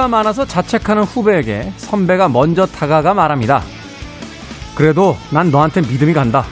실수가 0.00 0.08
많아서 0.08 0.46
자책하는 0.46 1.02
후배에게 1.02 1.72
선배가 1.76 2.28
먼저 2.28 2.64
다가가 2.64 3.12
말합니다. 3.12 3.62
그래도 4.74 5.16
난 5.30 5.50
너한테 5.50 5.82
믿음이 5.82 6.14
간다. 6.14 6.46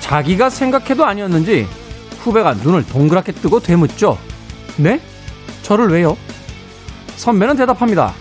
자기가 0.00 0.50
생각해도 0.50 1.06
아니었는지 1.06 1.66
후배가 2.20 2.54
눈을 2.54 2.86
동그랗게 2.86 3.32
뜨고 3.32 3.60
되묻죠. 3.60 4.18
네? 4.76 5.00
저를 5.62 5.88
왜요? 5.88 6.16
선배는 7.16 7.56
대답합니다. 7.56 8.12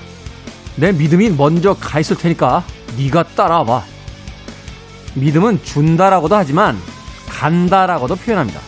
내 0.78 0.94
믿음이 0.94 1.32
먼저 1.32 1.74
가 1.74 2.00
있을 2.00 2.16
테니까 2.16 2.64
네가 2.98 3.24
따라와봐. 3.24 3.84
믿음은 5.16 5.64
준다라고도 5.64 6.36
하지만 6.36 6.78
간다라고도 7.28 8.16
표현합니다. 8.16 8.62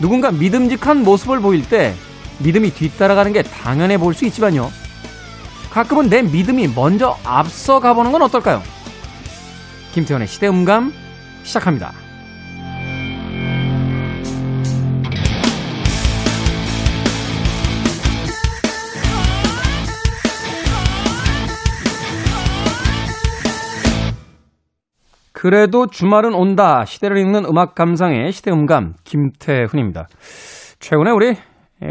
누군가 0.00 0.30
믿음직한 0.30 1.02
모습을 1.02 1.40
보일 1.40 1.68
때 1.68 1.94
믿음이 2.42 2.70
뒤따라가는 2.70 3.32
게 3.32 3.42
당연해 3.42 3.98
보일 3.98 4.14
수 4.14 4.24
있지만요. 4.26 4.70
가끔은 5.70 6.08
내 6.08 6.22
믿음이 6.22 6.68
먼저 6.68 7.16
앞서 7.24 7.80
가보는 7.80 8.12
건 8.12 8.22
어떨까요? 8.22 8.62
김태현의 9.92 10.26
시대음감 10.26 10.92
시작합니다. 11.42 11.92
그래도 25.32 25.88
주말은 25.88 26.32
온다. 26.32 26.86
시대를 26.86 27.18
읽는 27.18 27.44
음악 27.44 27.74
감상의 27.74 28.32
시대음감 28.32 28.94
김태훈입니다. 29.04 30.08
최근에 30.80 31.10
우리 31.10 31.36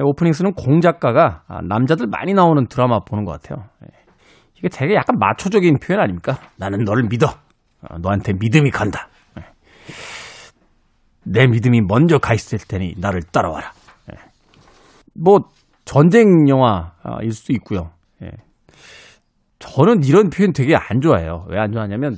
오프닝 0.01 0.33
쓰는 0.33 0.53
공 0.53 0.81
작가가 0.81 1.43
남자들 1.67 2.07
많이 2.07 2.33
나오는 2.33 2.65
드라마 2.67 2.99
보는 2.99 3.25
것 3.25 3.41
같아요. 3.41 3.65
이게 4.57 4.69
되게 4.69 4.95
약간 4.95 5.17
마초적인 5.19 5.79
표현 5.79 6.01
아닙니까? 6.01 6.37
나는 6.57 6.83
너를 6.83 7.03
믿어. 7.09 7.27
너한테 8.01 8.33
믿음이 8.39 8.71
간다. 8.71 9.07
내 11.25 11.47
믿음이 11.47 11.81
먼저 11.81 12.17
가 12.17 12.33
있을 12.33 12.59
테니 12.59 12.95
나를 12.97 13.21
따라와라. 13.23 13.71
뭐 15.15 15.39
전쟁 15.85 16.47
영화일 16.47 17.31
수도 17.31 17.53
있고요. 17.53 17.91
저는 19.59 20.03
이런 20.03 20.29
표현 20.29 20.51
되게 20.53 20.75
안 20.75 20.99
좋아해요. 21.01 21.45
왜 21.49 21.57
안 21.59 21.71
좋아하냐면 21.71 22.17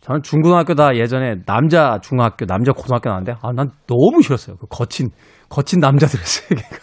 저는 0.00 0.22
중고등학교 0.22 0.74
다 0.74 0.96
예전에 0.96 1.42
남자 1.46 1.98
중학교, 2.02 2.46
남자 2.46 2.72
고등학교 2.72 3.10
나왔는데, 3.10 3.38
아, 3.42 3.52
난 3.52 3.70
너무 3.86 4.22
싫었어요. 4.22 4.56
그 4.56 4.66
거친, 4.66 5.10
거친 5.50 5.80
남자들의 5.80 6.24
세계가. 6.24 6.76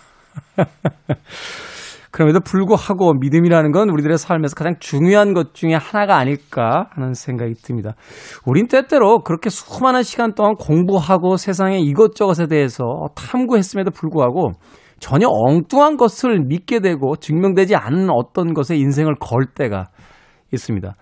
그럼에도 2.12 2.40
불구하고 2.40 3.14
믿음이라는 3.14 3.72
건 3.72 3.90
우리들의 3.90 4.18
삶에서 4.18 4.56
가장 4.56 4.76
중요한 4.80 5.34
것 5.34 5.54
중에 5.54 5.74
하나가 5.76 6.18
아닐까 6.18 6.90
하는 6.92 7.14
생각이 7.14 7.54
듭니다. 7.62 7.94
우린 8.46 8.68
때때로 8.68 9.20
그렇게 9.20 9.50
수많은 9.50 10.04
시간 10.04 10.34
동안 10.34 10.56
공부하고 10.56 11.38
세상의 11.38 11.82
이것저것에 11.84 12.48
대해서 12.48 12.84
탐구했음에도 13.16 13.92
불구하고 13.92 14.54
전혀 15.00 15.28
엉뚱한 15.30 15.98
것을 15.98 16.40
믿게 16.40 16.80
되고 16.80 17.16
증명되지 17.18 17.76
않는 17.76 18.10
어떤 18.10 18.54
것에 18.54 18.76
인생을 18.76 19.16
걸 19.20 19.46
때가 19.54 19.90
있습니다. 20.52 20.96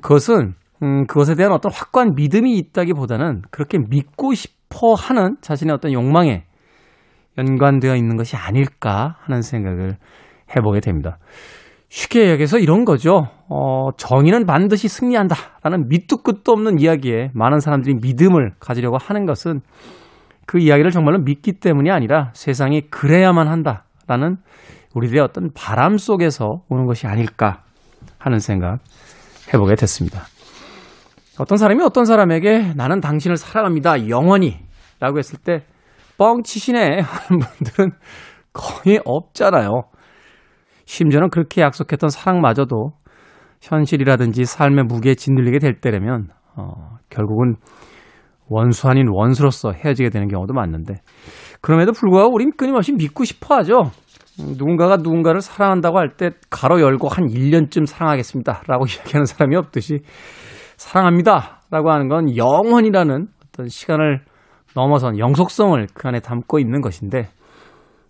그것은 0.00 0.54
음, 0.82 1.06
그것에 1.06 1.34
대한 1.34 1.52
어떤 1.52 1.70
확고한 1.70 2.14
믿음이 2.14 2.56
있다기보다는 2.56 3.42
그렇게 3.50 3.78
믿고 3.78 4.32
싶어 4.34 4.94
하는 4.94 5.36
자신의 5.42 5.74
어떤 5.74 5.92
욕망에 5.92 6.44
연관되어 7.38 7.96
있는 7.96 8.16
것이 8.16 8.36
아닐까 8.36 9.16
하는 9.20 9.42
생각을 9.42 9.96
해보게 10.54 10.80
됩니다. 10.80 11.18
쉽게 11.88 12.30
얘기해서 12.30 12.58
이런 12.58 12.84
거죠. 12.84 13.28
어, 13.48 13.90
정의는 13.98 14.46
반드시 14.46 14.88
승리한다. 14.88 15.36
라는 15.62 15.88
밑도 15.88 16.22
끝도 16.22 16.52
없는 16.52 16.80
이야기에 16.80 17.30
많은 17.34 17.60
사람들이 17.60 17.96
믿음을 17.96 18.52
가지려고 18.58 18.96
하는 18.96 19.26
것은 19.26 19.60
그 20.46 20.58
이야기를 20.58 20.90
정말로 20.90 21.18
믿기 21.18 21.52
때문이 21.52 21.90
아니라 21.90 22.30
세상이 22.34 22.88
그래야만 22.90 23.46
한다. 23.46 23.84
라는 24.06 24.38
우리들의 24.94 25.22
어떤 25.22 25.50
바람 25.54 25.98
속에서 25.98 26.62
오는 26.68 26.86
것이 26.86 27.06
아닐까 27.06 27.62
하는 28.18 28.38
생각 28.38 28.78
해보게 29.52 29.74
됐습니다. 29.74 30.22
어떤 31.38 31.58
사람이 31.58 31.82
어떤 31.82 32.04
사람에게 32.04 32.72
나는 32.74 33.00
당신을 33.00 33.36
사랑합니다. 33.36 34.08
영원히. 34.08 34.60
라고 34.98 35.18
했을 35.18 35.38
때 35.38 35.64
뻥치시네 36.18 37.00
하는 37.00 37.40
분들은 37.40 37.92
거의 38.52 39.00
없잖아요. 39.04 39.82
심지어는 40.84 41.30
그렇게 41.30 41.62
약속했던 41.62 42.10
사랑마저도 42.10 42.92
현실이라든지 43.62 44.44
삶의 44.44 44.84
무게에 44.84 45.14
짓눌리게 45.14 45.58
될 45.58 45.80
때라면 45.80 46.28
어, 46.56 46.98
결국은 47.08 47.56
원수 48.48 48.88
아닌 48.88 49.06
원수로서 49.08 49.72
헤어지게 49.72 50.10
되는 50.10 50.28
경우도 50.28 50.52
많는데 50.52 50.96
그럼에도 51.60 51.92
불구하고 51.92 52.34
우린 52.34 52.50
끊임없이 52.56 52.92
믿고 52.92 53.24
싶어 53.24 53.54
하죠. 53.56 53.90
누군가가 54.38 54.96
누군가를 54.96 55.40
사랑한다고 55.40 55.98
할 55.98 56.16
때 56.16 56.30
가로 56.50 56.80
열고 56.80 57.08
한 57.08 57.26
1년쯤 57.26 57.86
사랑하겠습니다. 57.86 58.62
라고 58.66 58.84
이야기하는 58.90 59.24
사람이 59.24 59.56
없듯이 59.56 60.00
사랑합니다. 60.76 61.60
라고 61.70 61.90
하는 61.90 62.08
건 62.08 62.36
영원이라는 62.36 63.28
어떤 63.46 63.68
시간을 63.68 64.24
넘어선 64.74 65.18
영속성을 65.18 65.86
그 65.94 66.08
안에 66.08 66.20
담고 66.20 66.58
있는 66.58 66.80
것인데 66.80 67.28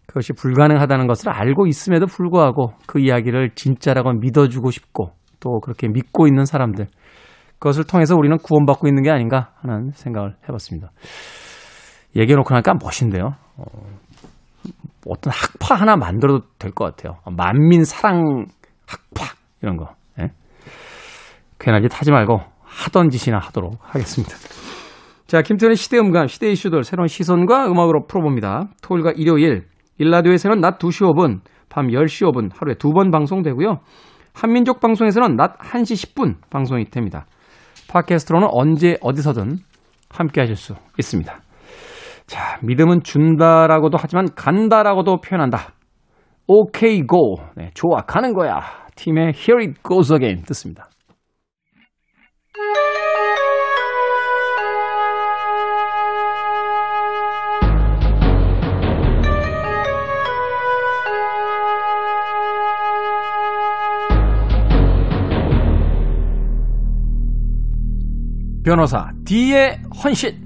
그것이 0.07 0.33
불가능하다는 0.33 1.07
것을 1.07 1.31
알고 1.31 1.67
있음에도 1.67 2.07
불구하고 2.07 2.75
그 2.87 3.01
이야기를 3.01 3.51
진짜라고 3.55 4.13
믿어주고 4.15 4.71
싶고 4.71 5.13
또 5.41 5.61
그렇게 5.61 5.89
믿고 5.89 6.27
있는 6.27 6.45
사람들 6.45 6.87
그것을 7.59 7.85
통해서 7.85 8.15
우리는 8.17 8.37
구원받고 8.39 8.89
있는 8.89 9.03
게 9.03 9.11
아닌가 9.11 9.53
하는 9.61 9.91
생각을 9.95 10.37
해봤습니다. 10.49 10.91
얘기해 12.17 12.37
놓고 12.37 12.53
나니까 12.53 12.75
멋인데요. 12.83 13.35
어, 13.57 13.65
어떤 15.07 15.33
학파 15.33 15.75
하나 15.77 15.97
만들어도 15.97 16.47
될 16.59 16.73
것 16.73 16.85
같아요. 16.85 17.19
만민 17.37 17.85
사랑 17.85 18.47
학파 18.87 19.35
이런 19.63 19.77
거. 19.77 19.95
예? 20.21 20.31
괜한 21.59 21.83
짓 21.83 21.89
하지 21.93 22.11
말고 22.11 22.41
하던 22.65 23.11
짓이나 23.11 23.39
하도록 23.39 23.75
하겠습니다. 23.81 24.35
자, 25.33 25.41
김태현의 25.41 25.77
시대 25.77 25.99
음감, 25.99 26.27
시대 26.27 26.51
이슈들 26.51 26.85
새로운 26.85 27.09
시선과 27.09 27.65
음악으로 27.69 28.05
풀어봅니다. 28.07 28.69
토요일과 28.83 29.13
일요일, 29.17 29.65
일라디오에서는 29.97 30.61
낮 30.61 30.79
2시 30.79 31.07
5분, 31.07 31.41
밤 31.71 31.87
10시 31.87 32.31
5분 32.31 32.51
하루에 32.55 32.75
두 32.75 32.93
번 32.93 33.11
방송되고요. 33.11 33.81
한민족 34.35 34.81
방송에서는 34.81 35.37
낮 35.37 35.57
1시 35.57 36.15
10분 36.15 36.35
방송이 36.51 36.85
됩니다. 36.91 37.25
팟캐스트로는 37.89 38.47
언제 38.51 38.99
어디서든 39.01 39.57
함께 40.11 40.43
하실 40.43 40.55
수 40.55 40.75
있습니다. 40.99 41.35
자, 42.27 42.59
믿음은 42.63 43.03
준다라고도 43.03 43.97
하지만 43.99 44.27
간다라고도 44.37 45.23
표현한다. 45.23 45.73
오케이 46.47 47.07
고. 47.07 47.37
네, 47.57 47.71
좋아 47.73 48.03
가는 48.03 48.35
거야. 48.35 48.61
팀의 48.97 49.33
Here 49.35 49.67
It 49.67 49.81
Goes 49.83 50.13
Again 50.13 50.45
듣습니다. 50.45 50.91
변호사 68.65 69.11
D의 69.25 69.77
헌신. 70.05 70.41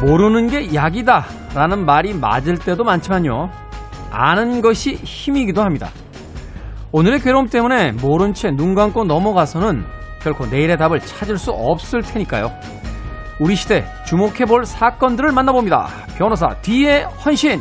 모르는 0.00 0.46
게 0.46 0.72
약이다 0.72 1.24
라는 1.54 1.84
말이 1.84 2.14
맞을 2.14 2.56
때도 2.58 2.84
많지만요. 2.84 3.50
아는 4.12 4.62
것이 4.62 4.94
힘이기도 4.94 5.62
합니다. 5.62 5.88
오늘의 6.92 7.20
괴로움 7.20 7.48
때문에 7.48 7.92
모른 7.92 8.32
채 8.32 8.50
눈 8.52 8.76
감고 8.76 9.04
넘어가서는 9.04 9.84
결코 10.22 10.46
내일의 10.46 10.76
답을 10.76 11.00
찾을 11.00 11.38
수 11.38 11.50
없을 11.50 12.02
테니까요. 12.02 12.52
우리 13.40 13.56
시대 13.56 13.84
주목해볼 14.06 14.64
사건들을 14.64 15.32
만나봅니다. 15.32 15.88
변호사 16.16 16.48
D의 16.62 17.02
헌신 17.24 17.60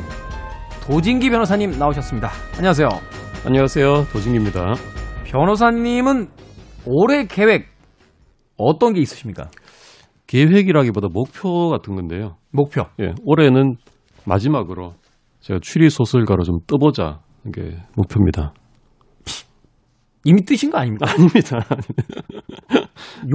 도진기 0.88 1.30
변호사님 1.30 1.72
나오셨습니다. 1.72 2.30
안녕하세요. 2.56 2.88
안녕하세요. 3.46 4.06
도진기입니다. 4.14 4.76
변호사님은 5.26 6.30
올해 6.86 7.26
계획 7.26 7.68
어떤 8.56 8.94
게 8.94 9.02
있으십니까? 9.02 9.50
계획이라기보다 10.28 11.10
목표 11.12 11.68
같은 11.68 11.94
건데요. 11.96 12.38
목표. 12.52 12.86
예, 13.02 13.12
올해는 13.26 13.76
마지막으로 14.26 14.94
제가 15.42 15.60
추리 15.62 15.90
소설가로 15.90 16.44
좀 16.44 16.60
떠보자 16.66 17.20
게 17.54 17.78
목표입니다. 17.98 18.54
이미 20.24 20.44
뜨신 20.46 20.72
거 20.72 20.78
아닙니까? 20.78 21.06
아닙니다. 21.12 21.60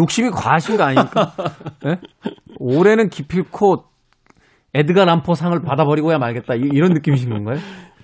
욕심이 0.00 0.30
과하신 0.30 0.78
거 0.78 0.84
아닙니까? 0.84 1.34
예? 1.86 1.96
올해는 2.58 3.10
기필코 3.10 3.91
에드가 4.74 5.04
람포 5.04 5.34
상을 5.34 5.58
받아버리고야 5.60 6.18
말겠다. 6.18 6.54
이- 6.54 6.68
이런 6.72 6.92
느낌이신 6.92 7.30
건가요? 7.30 7.58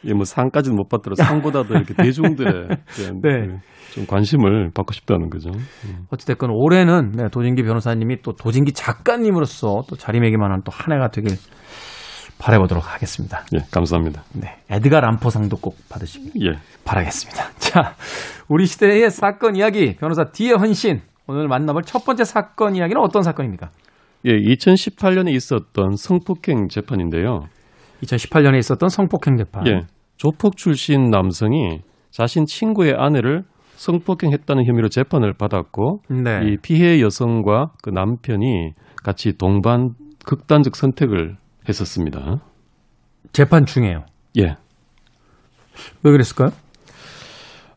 예, 0.05 0.13
뭐 0.13 0.25
상까지는 0.25 0.77
못 0.77 0.89
받더라도 0.89 1.23
상보다도 1.23 1.75
이렇게 1.75 1.95
대중들의 1.95 2.69
네. 3.23 3.59
그좀 3.89 4.07
관심을 4.07 4.71
받고 4.75 4.93
싶다는 4.93 5.29
거죠. 5.31 5.51
어찌됐건 6.11 6.51
올해는 6.53 7.13
네, 7.17 7.29
도진기 7.33 7.63
변호사님이 7.65 8.23
또 8.23 8.33
도진기 8.33 8.73
작가님으로서 8.75 9.83
또 9.89 9.97
자리매김하는 9.97 10.63
또 10.65 10.71
한 10.73 10.95
해가 10.95 11.09
되길 11.11 11.37
바라보도록 12.39 12.95
하겠습니다. 12.95 13.45
예, 13.55 13.59
감사합니다. 13.73 14.23
네, 14.35 14.59
에드가 14.71 15.01
람포상도 15.01 15.57
꼭 15.57 15.77
받으시길 15.89 16.31
예. 16.47 16.59
바라겠습니다. 16.85 17.51
자, 17.59 17.95
우리 18.49 18.67
시대의 18.67 19.11
사건 19.11 19.57
이야기 19.57 19.97
변호사 19.97 20.25
뒤의 20.31 20.53
헌신 20.57 21.01
오늘 21.27 21.49
만나볼 21.49 21.83
첫 21.83 22.05
번째 22.05 22.23
사건 22.25 22.77
이야기는 22.77 23.03
어떤 23.03 23.23
사건입니까? 23.23 23.69
예, 24.25 24.33
2018년에 24.33 25.33
있었던 25.35 25.97
성폭행 25.97 26.69
재판인데요. 26.69 27.41
2018년에 28.03 28.59
있었던 28.59 28.89
성폭행 28.89 29.37
재판. 29.37 29.67
예. 29.67 29.81
조폭 30.17 30.57
출신 30.57 31.11
남성이 31.11 31.81
자신 32.11 32.45
친구의 32.45 32.95
아내를 32.97 33.45
성폭행했다는 33.77 34.67
혐의로 34.67 34.89
재판을 34.89 35.33
받았고 35.35 36.03
네. 36.11 36.41
이 36.45 36.57
피해 36.61 37.01
여성과 37.01 37.73
그 37.83 37.91
남편이 37.91 38.73
같이 39.05 39.39
동반 39.39 39.91
극단적 40.25 40.75
선택을 40.75 41.37
했었습니다. 41.69 42.41
재판 43.33 43.67
중에요. 43.67 44.05
예. 44.39 44.57
왜 46.03 46.11
그랬을까요? 46.11 46.51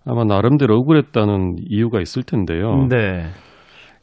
아마 0.05 0.23
나름대로 0.23 0.75
억울했다는 0.77 1.57
이유가 1.67 2.01
있을 2.01 2.23
텐데요. 2.23 2.87
네. 2.89 3.29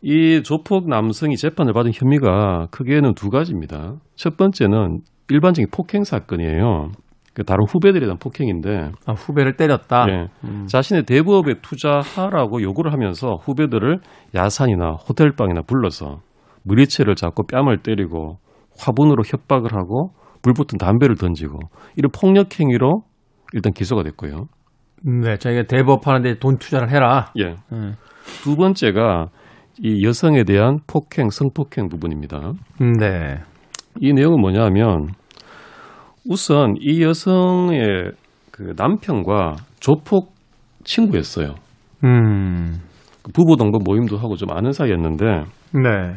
이 0.03 0.43
조폭 0.43 0.89
남성이 0.89 1.37
재판을 1.37 1.73
받은 1.73 1.93
혐의가 1.93 2.69
크게는 2.71 3.15
두 3.15 3.31
가지입니다. 3.31 3.97
첫 4.15 4.37
번째는 4.37 5.01
일반적인 5.29 5.69
폭행 5.73 6.05
사건이에요. 6.05 6.93
그 7.35 7.45
다른 7.45 7.65
후배들에 7.69 8.01
대한 8.01 8.19
폭행인데 8.19 8.91
아, 9.07 9.13
후배를 9.13 9.57
때렸다. 9.57 10.07
예. 10.09 10.27
음. 10.45 10.67
자신의 10.67 11.05
대부업에 11.05 11.61
투자하라고 11.63 12.63
요구를 12.63 12.93
하면서 12.93 13.37
후배들을 13.37 14.01
야산이나 14.35 14.93
호텔 14.93 15.31
방이나 15.33 15.63
불러서 15.63 16.21
머리채를 16.65 17.15
잡고 17.15 17.47
뺨을 17.47 17.79
때리고 17.79 18.39
화분으로 18.79 19.23
협박을 19.25 19.73
하고 19.73 20.11
불붙은 20.43 20.79
담배를 20.79 21.17
던지고 21.17 21.59
이런 21.97 22.11
폭력 22.11 22.59
행위로 22.59 23.03
일단 23.53 23.73
기소가 23.73 24.03
됐고요. 24.03 24.47
네, 25.05 25.37
자기가 25.37 25.65
대법하는데 25.69 26.39
돈 26.41 26.59
투자를 26.59 26.91
해라. 26.91 27.33
예. 27.39 27.55
음. 27.73 27.95
두 28.43 28.57
번째가 28.57 29.29
이 29.83 30.05
여성에 30.05 30.45
대한 30.45 30.79
폭행, 30.87 31.31
성폭행 31.31 31.89
부분입니다. 31.89 32.53
네. 33.01 33.39
이 34.01 34.13
내용은 34.13 34.41
뭐냐면 34.41 35.09
우선 36.29 36.75
이 36.81 37.03
여성의 37.03 38.13
그 38.51 38.75
남편과 38.77 39.57
조폭 39.81 40.33
친구였어요. 40.85 41.55
음. 42.05 42.81
그 43.23 43.33
부부 43.33 43.57
동반 43.57 43.83
모임도 43.85 44.17
하고 44.19 44.37
좀 44.37 44.51
아는 44.51 44.73
사이였는데 44.73 45.25
네. 45.75 46.15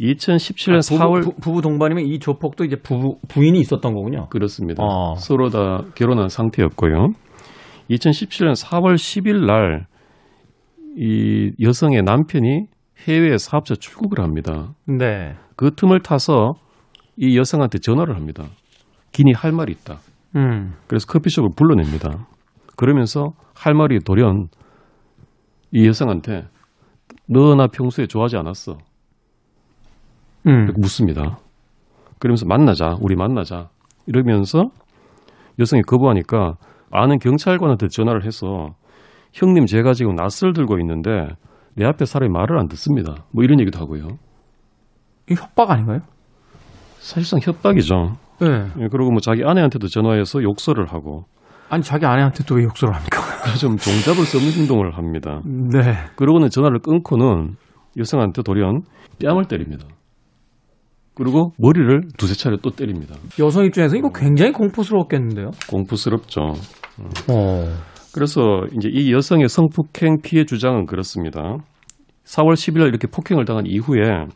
2017년 0.00 0.76
아, 0.76 0.80
4월 0.80 1.22
부부, 1.22 1.40
부부 1.40 1.62
동반이면 1.62 2.06
이 2.06 2.18
조폭도 2.18 2.64
이제 2.64 2.76
부부 2.76 3.18
부인이 3.28 3.58
있었던 3.60 3.94
거군요. 3.94 4.28
그렇습니다. 4.30 4.82
어. 4.82 5.14
서로 5.16 5.50
다 5.50 5.82
결혼한 5.94 6.28
상태였고요. 6.28 7.12
2017년 7.90 8.54
4월 8.54 8.94
10일 8.94 9.46
날 9.46 9.86
이 10.96 11.52
여성의 11.60 12.02
남편이 12.02 12.66
해외 13.06 13.36
사업자 13.38 13.74
출국을 13.74 14.20
합니다. 14.22 14.74
네. 14.86 15.34
그 15.56 15.74
틈을 15.74 16.00
타서 16.02 16.54
이 17.16 17.36
여성한테 17.38 17.78
전화를 17.78 18.16
합니다. 18.16 18.44
기니 19.12 19.32
할 19.32 19.52
말이 19.52 19.72
있다. 19.72 19.98
음. 20.36 20.74
그래서 20.86 21.06
커피숍을 21.06 21.50
불러냅니다. 21.56 22.26
그러면서 22.76 23.32
할 23.54 23.74
말이 23.74 23.98
돌연 24.00 24.48
이 25.72 25.86
여성한테 25.86 26.46
너 27.28 27.54
나 27.54 27.66
평소에 27.66 28.06
좋아하지 28.06 28.36
않았어. 28.36 28.78
음. 30.46 30.64
이렇게 30.64 30.78
묻습니다. 30.80 31.38
그러면서 32.18 32.46
만나자, 32.46 32.96
우리 33.00 33.14
만나자. 33.16 33.68
이러면서 34.06 34.64
여성이 35.58 35.82
거부하니까 35.82 36.56
아는 36.90 37.18
경찰관한테 37.18 37.88
전화를 37.88 38.24
해서 38.24 38.74
형님 39.32 39.66
제가 39.66 39.94
지금 39.94 40.14
낯을 40.14 40.52
들고 40.54 40.78
있는데 40.80 41.28
내 41.74 41.84
앞에 41.86 42.04
사람이 42.04 42.30
말을 42.32 42.58
안 42.58 42.68
듣습니다. 42.68 43.24
뭐 43.32 43.44
이런 43.44 43.60
얘기도 43.60 43.78
하고요. 43.80 44.18
이 45.30 45.34
협박 45.34 45.70
아닌가요? 45.70 46.00
사실상 46.98 47.40
협박이죠. 47.42 48.16
네. 48.40 48.46
예, 48.48 48.88
그리고 48.90 49.10
뭐 49.10 49.20
자기 49.20 49.42
아내한테도 49.44 49.88
전화해서 49.88 50.42
욕설을 50.42 50.92
하고 50.92 51.24
아니 51.68 51.82
자기 51.82 52.04
아내한테 52.04 52.44
또왜 52.44 52.64
욕설을 52.64 52.94
합니까? 52.94 53.22
좀 53.58 53.76
종잡을 53.76 54.24
수 54.24 54.36
없는 54.36 54.52
행동을 54.52 54.96
합니다. 54.96 55.40
네. 55.44 55.94
그러고는 56.16 56.50
전화를 56.50 56.80
끊고는 56.80 57.56
여성한테 57.98 58.42
돌연 58.42 58.82
뺨을 59.22 59.46
때립니다. 59.46 59.86
그리고 61.14 61.52
머리를 61.58 62.08
두세 62.18 62.34
차례 62.34 62.56
또 62.62 62.70
때립니다. 62.70 63.14
여성 63.38 63.64
입장에서 63.64 63.96
이거 63.96 64.10
굉장히 64.10 64.52
공포스러웠겠는데요. 64.52 65.50
공포스럽죠. 65.68 66.40
어. 67.30 67.91
그래서 68.14 68.66
이제 68.76 68.88
이 68.90 69.12
여성의 69.12 69.48
성폭행 69.48 70.18
피해 70.22 70.44
주장은 70.44 70.86
그렇습니다. 70.86 71.56
4월 72.24 72.52
10일 72.52 72.86
이렇게 72.88 73.06
폭행을 73.08 73.44
당한 73.44 73.66
이후에 73.66 74.26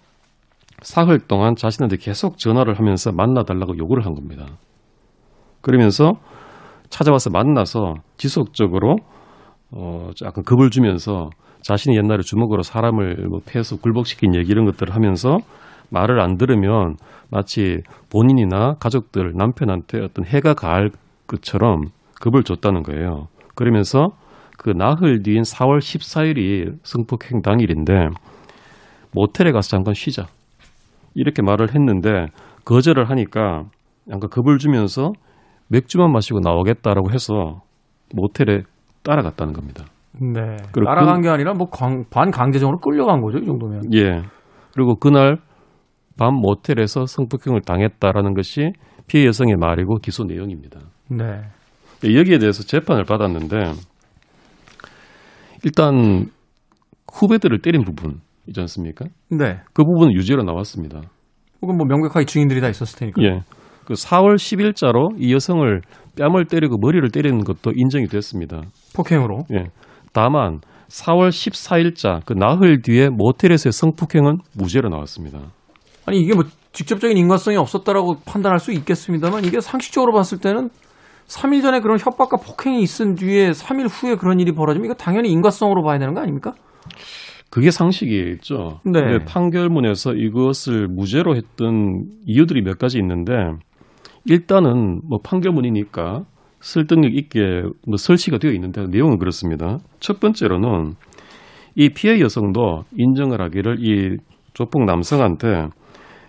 사흘 0.82 1.18
동안 1.20 1.54
자신한테 1.56 1.96
계속 1.96 2.38
전화를 2.38 2.78
하면서 2.78 3.12
만나달라고 3.12 3.76
요구를 3.78 4.04
한 4.04 4.14
겁니다. 4.14 4.46
그러면서 5.60 6.12
찾아와서 6.90 7.30
만나서 7.30 7.94
지속적으로 8.16 8.96
어 9.72 10.10
약간 10.24 10.44
겁을 10.44 10.70
주면서 10.70 11.30
자신이 11.62 11.96
옛날에 11.96 12.22
주먹으로 12.22 12.62
사람을 12.62 13.26
뭐 13.28 13.40
패서 13.44 13.76
굴복시킨 13.76 14.36
얘기 14.36 14.52
이런 14.52 14.64
것들을 14.66 14.94
하면서 14.94 15.38
말을 15.90 16.20
안 16.20 16.36
들으면 16.36 16.96
마치 17.30 17.78
본인이나 18.10 18.74
가족들 18.74 19.32
남편한테 19.34 20.00
어떤 20.00 20.24
해가 20.24 20.54
가할 20.54 20.90
것처럼 21.26 21.86
겁을 22.20 22.44
줬다는 22.44 22.82
거예요. 22.82 23.26
그러면서 23.56 24.10
그 24.56 24.70
나흘 24.70 25.22
뒤인 25.22 25.42
4월 25.42 25.78
14일이 25.78 26.78
성폭행 26.84 27.42
당일인데 27.42 28.08
모텔에 29.12 29.50
가서 29.50 29.68
잠깐 29.70 29.94
쉬자 29.94 30.26
이렇게 31.14 31.42
말을 31.42 31.74
했는데 31.74 32.26
거절을 32.64 33.10
하니까 33.10 33.64
약간 34.08 34.30
겁을 34.30 34.58
주면서 34.58 35.12
맥주만 35.68 36.12
마시고 36.12 36.40
나오겠다라고 36.40 37.10
해서 37.10 37.62
모텔에 38.14 38.62
따라갔다는 39.02 39.52
겁니다. 39.52 39.84
네. 40.20 40.56
그리고 40.72 40.86
따라간 40.86 41.22
게 41.22 41.28
아니라 41.28 41.54
뭐 41.54 41.68
반강제적으로 42.10 42.78
끌려간 42.78 43.20
거죠, 43.20 43.38
이 43.38 43.46
정도면. 43.46 43.92
예. 43.94 44.22
그리고 44.72 44.94
그날 44.96 45.38
밤 46.18 46.34
모텔에서 46.34 47.06
성폭행을 47.06 47.62
당했다라는 47.62 48.34
것이 48.34 48.72
피해 49.06 49.26
여성의 49.26 49.56
말이고 49.56 49.98
기소 49.98 50.24
내용입니다. 50.24 50.80
네. 51.10 51.42
여기에 52.04 52.38
대해서 52.38 52.62
재판을 52.62 53.04
받았는데 53.04 53.72
일단 55.64 56.30
후배들을 57.12 57.60
때린 57.60 57.84
부분이지 57.84 58.60
않습니까? 58.60 59.06
네. 59.30 59.60
그 59.72 59.82
부분은 59.84 60.14
유죄로 60.14 60.42
나왔습니다. 60.42 61.00
혹은 61.62 61.76
뭐 61.76 61.86
명백하게 61.86 62.26
증인들이 62.26 62.60
다 62.60 62.68
있었을 62.68 62.98
테니까. 62.98 63.22
예. 63.22 63.40
그 63.86 63.94
4월 63.94 64.34
10일자로 64.34 65.16
이 65.18 65.32
여성을 65.32 65.80
뺨을 66.18 66.46
때리고 66.46 66.76
머리를 66.78 67.08
때리는 67.10 67.44
것도 67.44 67.72
인정이 67.74 68.06
됐습니다. 68.06 68.62
폭행으로. 68.94 69.44
예. 69.54 69.70
다만 70.12 70.60
4월 70.88 71.28
14일자 71.28 72.20
그 72.24 72.32
나흘 72.32 72.82
뒤에 72.82 73.08
모텔에서의 73.08 73.72
성폭행은 73.72 74.38
무죄로 74.54 74.88
나왔습니다. 74.88 75.40
아니 76.04 76.20
이게 76.20 76.34
뭐 76.34 76.44
직접적인 76.72 77.16
인과성이 77.16 77.56
없었다라고 77.56 78.18
판단할 78.26 78.58
수 78.58 78.70
있겠습니다만 78.72 79.44
이게 79.44 79.60
상식적으로 79.60 80.12
봤을 80.12 80.38
때는 80.38 80.68
3일 81.28 81.62
전에 81.62 81.80
그런 81.80 81.98
협박과 81.98 82.36
폭행이 82.36 82.80
있은 82.80 83.14
뒤에 83.14 83.50
3일 83.50 83.88
후에 83.90 84.16
그런 84.16 84.40
일이 84.40 84.52
벌어지면 84.52 84.86
이거 84.86 84.94
당연히 84.94 85.30
인과성으로 85.30 85.82
봐야 85.82 85.98
되는 85.98 86.14
거 86.14 86.20
아닙니까? 86.20 86.54
그게 87.50 87.70
상식이겠죠. 87.70 88.80
네. 88.84 89.24
판결문에서 89.24 90.14
이것을 90.14 90.88
무죄로 90.88 91.36
했던 91.36 92.04
이유들이 92.26 92.62
몇 92.62 92.78
가지 92.78 92.98
있는데 92.98 93.32
일단은 94.24 95.00
뭐 95.08 95.20
판결문이니까 95.22 96.24
설득력 96.60 97.14
있게 97.14 97.62
뭐 97.86 97.96
설치가 97.96 98.38
되어 98.38 98.50
있는데 98.52 98.86
내용은 98.88 99.18
그렇습니다. 99.18 99.78
첫 100.00 100.20
번째로는 100.20 100.94
이 101.76 101.90
피해 101.90 102.20
여성도 102.20 102.84
인정을 102.96 103.40
하기를 103.40 103.76
이 103.80 104.16
조폭 104.54 104.84
남성한테 104.84 105.68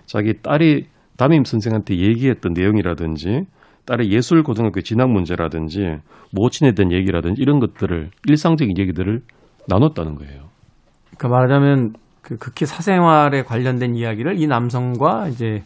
자기 0.05 0.33
딸이 0.41 0.85
담임 1.17 1.43
선생한테 1.43 1.97
얘기했던 1.97 2.53
내용이라든지 2.53 3.45
딸의 3.87 4.11
예술 4.11 4.43
고등학교 4.43 4.81
진학 4.81 5.09
문제라든지 5.09 5.97
모친에 6.31 6.73
대한 6.73 6.91
얘기라든지 6.91 7.41
이런 7.41 7.59
것들을 7.59 8.09
일상적인 8.27 8.77
얘기들을 8.77 9.21
나눴다는 9.67 10.15
거예요. 10.15 10.49
그러니까 11.17 11.27
말하자면 11.29 11.93
그 12.21 12.37
극히 12.37 12.65
사생활에 12.65 13.43
관련된 13.43 13.95
이야기를 13.95 14.39
이 14.39 14.47
남성과 14.47 15.29
이제 15.29 15.63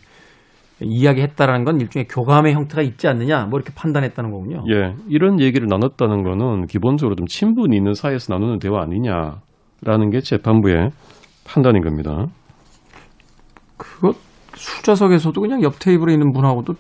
이야기했다라는 0.80 1.66
건 1.66 1.82
일종의 1.82 2.08
교감의 2.08 2.54
형태가 2.54 2.82
있지 2.84 3.08
않느냐 3.08 3.46
뭐 3.46 3.60
이렇게 3.60 3.74
판단했다는 3.76 4.32
거군요. 4.32 4.64
예, 4.72 4.96
이런 5.08 5.40
얘기를 5.40 5.68
나눴다는 5.68 6.24
거는 6.24 6.68
기본적으로 6.68 7.16
좀 7.16 7.28
친분이 7.28 7.76
있는 7.76 7.94
사이에서 7.94 8.34
나누는 8.34 8.60
대화 8.60 8.82
아니냐라는 8.82 10.10
게 10.12 10.22
재판부의 10.22 10.92
판단인 11.44 11.84
겁니다. 11.84 12.28
그거 13.78 14.14
수좌석에서도 14.54 15.40
그냥 15.42 15.64
옆 15.64 15.80
테이블에 15.80 16.14
있는 16.14 16.32
분하고도 16.34 16.76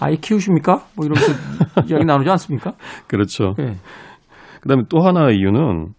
아이 0.00 0.16
키우십니까? 0.16 0.86
뭐 0.94 1.06
이러면서 1.06 1.32
이야기 1.88 2.04
나누지 2.04 2.28
않습니까? 2.30 2.72
그렇죠. 3.06 3.54
예. 3.60 3.76
그다음에 4.60 4.82
또 4.88 5.00
하나의 5.00 5.38
이유는 5.38 5.92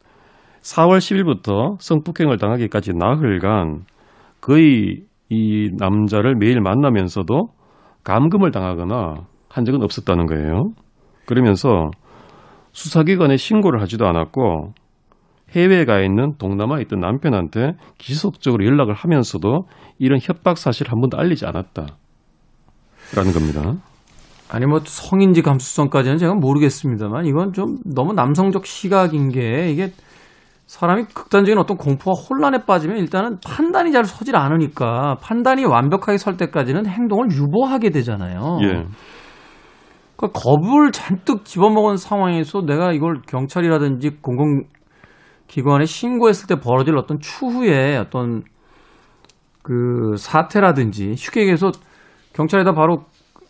4월 0.62 0.98
10일부터 0.98 1.80
성폭행을 1.80 2.38
당하기까지 2.38 2.94
나흘간 2.94 3.86
거의 4.42 5.04
이 5.30 5.70
남자를 5.78 6.36
매일 6.36 6.62
만나면서도 6.62 7.48
감금을 8.04 8.52
당하거나 8.52 9.16
한 9.50 9.66
적은 9.66 9.82
없었다는 9.84 10.26
거예요. 10.28 10.72
그러면서 11.26 11.90
수사기관에 12.72 13.38
신고를 13.38 13.82
하지도 13.82 14.06
않았고 14.08 14.74
해외에 15.52 15.86
가 15.86 16.02
있는 16.02 16.34
동남아에 16.38 16.82
있던 16.84 17.00
남편한테 17.00 17.74
지속적으로 17.98 18.66
연락을 18.66 18.94
하면서도 18.94 19.68
이런 19.98 20.20
협박 20.22 20.58
사실을 20.58 20.92
한 20.92 21.00
번도 21.00 21.18
알리지 21.18 21.46
않았다 21.46 21.88
라는 23.16 23.32
겁니다. 23.32 23.74
아니 24.50 24.66
뭐 24.66 24.80
성인지 24.84 25.42
감수성까지는 25.42 26.18
제가 26.18 26.34
모르겠습니다만 26.36 27.26
이건 27.26 27.54
좀 27.54 27.78
너무 27.84 28.14
남성적 28.14 28.66
시각인 28.66 29.30
게 29.30 29.70
이게 29.72 29.92
사람이 30.68 31.06
극단적인 31.14 31.58
어떤 31.58 31.78
공포와 31.78 32.14
혼란에 32.14 32.66
빠지면 32.66 32.98
일단은 32.98 33.40
판단이 33.46 33.92
잘 33.92 34.06
서질 34.06 34.36
않으니까 34.36 35.16
판단이 35.22 35.66
완벽하게 35.66 36.18
설 36.18 36.36
때까지는 36.36 36.86
행동을 36.86 37.32
유보하게 37.32 37.90
되잖아요. 37.90 38.60
예. 38.64 38.86
그러니까 40.18 40.40
겁을 40.40 40.92
잔뜩 40.92 41.46
집어먹은 41.46 41.96
상황에서 41.96 42.62
내가 42.62 42.92
이걸 42.92 43.22
경찰이라든지 43.28 44.18
공공기관에 44.22 45.86
신고했을 45.86 46.48
때 46.48 46.60
벌어질 46.60 46.98
어떤 46.98 47.20
추후에 47.20 47.96
어떤 47.98 48.44
그 49.64 50.16
사태라든지 50.18 51.16
쉽게 51.16 51.42
얘기해서 51.42 51.72
경찰에다 52.38 52.74
바로 52.74 53.06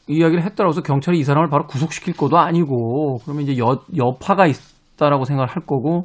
이야기를 0.07 0.43
했더라고 0.43 0.71
해서 0.71 0.81
경찰이 0.81 1.19
이 1.19 1.23
사람을 1.23 1.49
바로 1.49 1.67
구속시킬 1.67 2.15
것도 2.15 2.37
아니고 2.37 3.19
그러면 3.23 3.43
이제 3.43 3.57
여, 3.57 3.81
여파가 3.95 4.47
있다라고 4.47 5.25
생각을 5.25 5.49
할 5.49 5.65
거고 5.65 6.03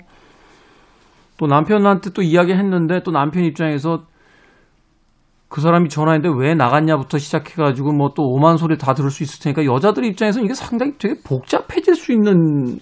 또 1.39 1.47
남편한테 1.47 2.11
또 2.11 2.23
이야기했는데 2.23 3.03
또 3.05 3.13
남편 3.13 3.45
입장에서 3.45 4.03
그 5.49 5.61
사람이 5.61 5.89
전화했는데 5.91 6.35
왜 6.39 6.55
나갔냐부터 6.55 7.19
시작해가지고 7.19 7.93
뭐 7.93 8.09
또 8.17 8.25
오만 8.25 8.57
소리 8.57 8.77
다 8.79 8.95
들을 8.95 9.11
수 9.11 9.23
있을 9.23 9.43
테니까 9.43 9.65
여자들 9.65 10.05
입장에서는 10.05 10.45
이게 10.47 10.55
상당히 10.55 10.93
되게 10.99 11.15
복잡해질 11.25 11.95
수 11.95 12.13
있는 12.13 12.79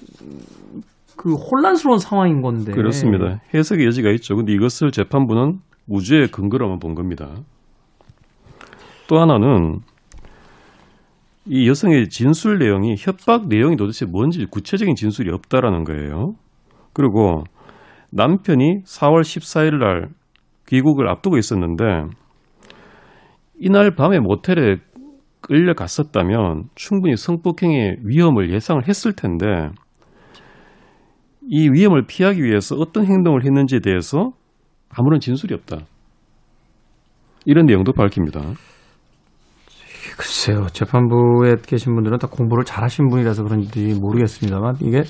그 1.16 1.34
혼란스러운 1.34 1.98
상황인 1.98 2.40
건데. 2.40 2.72
그렇습니다. 2.72 3.40
해석의 3.52 3.84
여지가 3.86 4.10
있죠. 4.12 4.36
근데 4.36 4.52
이것을 4.52 4.90
재판부는 4.90 5.58
무죄의 5.86 6.28
근거로만 6.28 6.78
본 6.78 6.94
겁니다. 6.94 7.28
또 9.08 9.18
하나는 9.18 9.80
이 11.46 11.68
여성의 11.68 12.08
진술 12.08 12.58
내용이 12.58 12.96
협박 12.98 13.48
내용이 13.48 13.76
도대체 13.76 14.06
뭔지 14.06 14.44
구체적인 14.44 14.94
진술이 14.94 15.30
없다라는 15.32 15.84
거예요. 15.84 16.34
그리고 16.92 17.44
남편이 18.12 18.82
4월 18.84 19.20
14일 19.22 19.78
날 19.78 20.08
귀국을 20.68 21.08
앞두고 21.08 21.38
있었는데 21.38 21.84
이날 23.58 23.94
밤에 23.94 24.18
모텔에 24.20 24.76
끌려갔었다면 25.40 26.64
충분히 26.74 27.16
성폭행의 27.16 27.98
위험을 28.04 28.52
예상을 28.52 28.86
했을 28.86 29.14
텐데 29.14 29.46
이 31.48 31.68
위험을 31.68 32.06
피하기 32.06 32.42
위해서 32.42 32.76
어떤 32.76 33.06
행동을 33.06 33.44
했는지에 33.44 33.80
대해서 33.80 34.32
아무런 34.90 35.20
진술이 35.20 35.54
없다. 35.54 35.78
이런 37.46 37.66
내용도 37.66 37.92
밝힙니다. 37.92 38.40
글쎄요. 40.20 40.66
재판부에 40.66 41.56
계신 41.66 41.94
분들은 41.94 42.18
다 42.18 42.26
공부를 42.30 42.64
잘하신 42.64 43.08
분이라서 43.08 43.42
그런지 43.42 43.98
모르겠습니다만 43.98 44.74
이게 44.82 45.02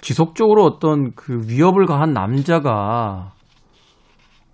지속적으로 0.00 0.64
어떤 0.64 1.12
그 1.14 1.42
위협을 1.46 1.84
가한 1.84 2.14
남자가 2.14 3.32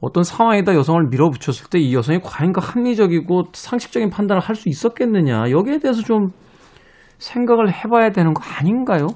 어떤 0.01 0.25
상황에다 0.25 0.75
여성을 0.75 1.01
밀어붙였을 1.09 1.69
때 1.71 1.79
이 1.79 1.95
여성이 1.95 2.19
과연 2.21 2.53
그 2.53 2.61
합리적이고 2.61 3.45
상식적인 3.53 4.11
판단을 4.11 4.43
할 4.43 4.57
수 4.57 4.69
있었겠느냐 4.69 5.51
여기에 5.53 5.79
대해서 5.79 6.03
좀 6.03 6.31
생각을 7.19 7.73
해봐야 7.73 8.11
되는 8.11 8.35
거 8.35 8.43
아닌가요? 8.59 9.07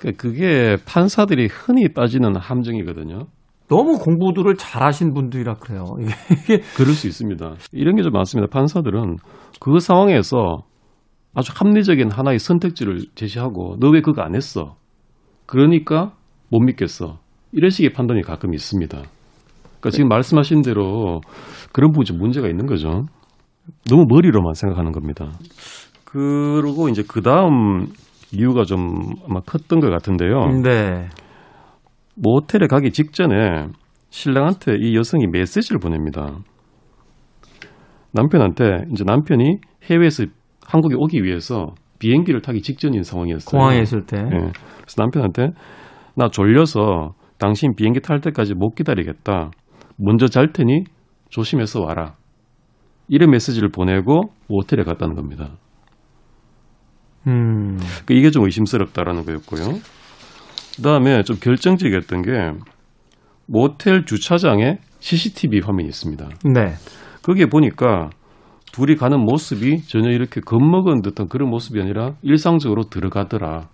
그러니까 0.00 0.20
그게 0.20 0.76
판사들이 0.86 1.46
흔히 1.46 1.92
빠지는 1.94 2.34
함정이거든요. 2.36 3.26
너무 3.74 3.98
공부들을 3.98 4.54
잘하신 4.56 5.14
분들이라 5.14 5.54
그래요. 5.54 5.84
이게, 6.00 6.60
그럴 6.76 6.92
수 6.94 7.06
있습니다. 7.08 7.54
이런 7.72 7.96
게 7.96 8.02
좀 8.02 8.12
많습니다. 8.12 8.48
판사들은 8.52 9.16
그 9.60 9.78
상황에서 9.80 10.58
아주 11.34 11.52
합리적인 11.54 12.10
하나의 12.12 12.38
선택지를 12.38 13.00
제시하고 13.14 13.76
너 13.80 13.88
왜 13.90 14.00
그거 14.00 14.22
안 14.22 14.34
했어? 14.36 14.76
그러니까 15.46 16.12
못 16.50 16.60
믿겠어. 16.60 17.18
이런 17.52 17.70
식의 17.70 17.92
판단이 17.92 18.22
가끔 18.22 18.54
있습니다. 18.54 18.96
그러니까 18.98 19.90
지금 19.90 20.08
말씀하신 20.08 20.62
대로 20.62 21.20
그런 21.72 21.90
부분이 21.90 22.04
좀 22.04 22.18
문제가 22.18 22.48
있는 22.48 22.66
거죠. 22.66 23.06
너무 23.90 24.04
머리로만 24.08 24.54
생각하는 24.54 24.92
겁니다. 24.92 25.32
그리고 26.04 26.88
이제 26.88 27.02
그 27.06 27.22
다음 27.22 27.86
이유가 28.32 28.64
좀 28.64 28.94
아마 29.28 29.40
컸던 29.40 29.80
것 29.80 29.90
같은데요. 29.90 30.46
네. 30.62 31.08
모텔에 32.16 32.66
가기 32.66 32.90
직전에 32.90 33.68
신랑한테 34.10 34.76
이 34.78 34.96
여성이 34.96 35.26
메시지를 35.26 35.80
보냅니다. 35.80 36.38
남편한테 38.12 38.84
이제 38.92 39.04
남편이 39.04 39.58
해외에서 39.90 40.24
한국에 40.66 40.94
오기 40.96 41.22
위해서 41.24 41.74
비행기를 41.98 42.42
타기 42.42 42.62
직전인 42.62 43.02
상황이었어요. 43.02 43.58
공항에 43.58 43.80
있을 43.80 44.06
때. 44.06 44.18
예. 44.18 44.28
그래서 44.28 44.94
남편한테 44.98 45.48
나 46.16 46.28
졸려서 46.28 47.14
당신 47.38 47.74
비행기 47.74 48.00
탈 48.00 48.20
때까지 48.20 48.54
못 48.54 48.74
기다리겠다. 48.74 49.50
먼저 49.96 50.26
잘 50.26 50.52
테니 50.52 50.84
조심해서 51.28 51.82
와라. 51.82 52.14
이런 53.08 53.30
메시지를 53.30 53.70
보내고 53.70 54.30
모텔에 54.48 54.84
갔다는 54.84 55.14
겁니다. 55.14 55.56
음. 57.26 57.78
그 58.06 58.14
이게 58.14 58.30
좀 58.30 58.44
의심스럽다라는 58.44 59.24
거였고요. 59.24 59.78
그다음에 60.76 61.22
좀 61.22 61.36
결정적이었던 61.36 62.22
게 62.22 62.30
모텔 63.46 64.04
주차장에 64.04 64.78
CCTV 65.00 65.60
화면이 65.60 65.88
있습니다. 65.88 66.28
네. 66.52 66.74
거기에 67.22 67.46
보니까 67.46 68.10
둘이 68.72 68.96
가는 68.96 69.20
모습이 69.20 69.82
전혀 69.86 70.10
이렇게 70.10 70.40
겁먹은 70.40 71.02
듯한 71.02 71.28
그런 71.28 71.48
모습이 71.50 71.80
아니라 71.80 72.14
일상적으로 72.22 72.84
들어가더라라는 72.84 73.68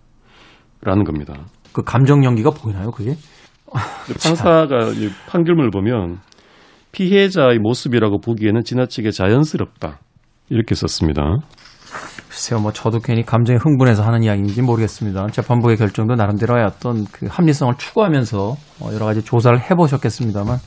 겁니다. 1.06 1.46
그 1.72 1.82
감정 1.82 2.24
연기가 2.24 2.50
보이나요, 2.50 2.90
그게? 2.90 3.14
판사가 4.22 4.90
이 4.96 5.08
판결문을 5.28 5.70
보면 5.70 6.18
피해자의 6.92 7.58
모습이라고 7.60 8.20
보기에는 8.20 8.62
지나치게 8.64 9.12
자연스럽다 9.12 10.00
이렇게 10.48 10.74
썼습니다. 10.74 11.38
글쎄요, 12.28 12.60
뭐 12.60 12.72
저도 12.72 13.00
괜히 13.00 13.24
감정에 13.24 13.58
흥분해서 13.60 14.02
하는 14.04 14.22
이야기인지 14.22 14.62
모르겠습니다. 14.62 15.26
재판부의 15.28 15.76
결정도 15.76 16.14
나름대로의 16.14 16.64
어떤 16.64 17.04
그 17.06 17.26
합리성을 17.28 17.74
추구하면서 17.76 18.38
어, 18.80 18.90
여러 18.94 19.04
가지 19.06 19.22
조사를 19.24 19.58
해보셨겠습니다만 19.70 20.58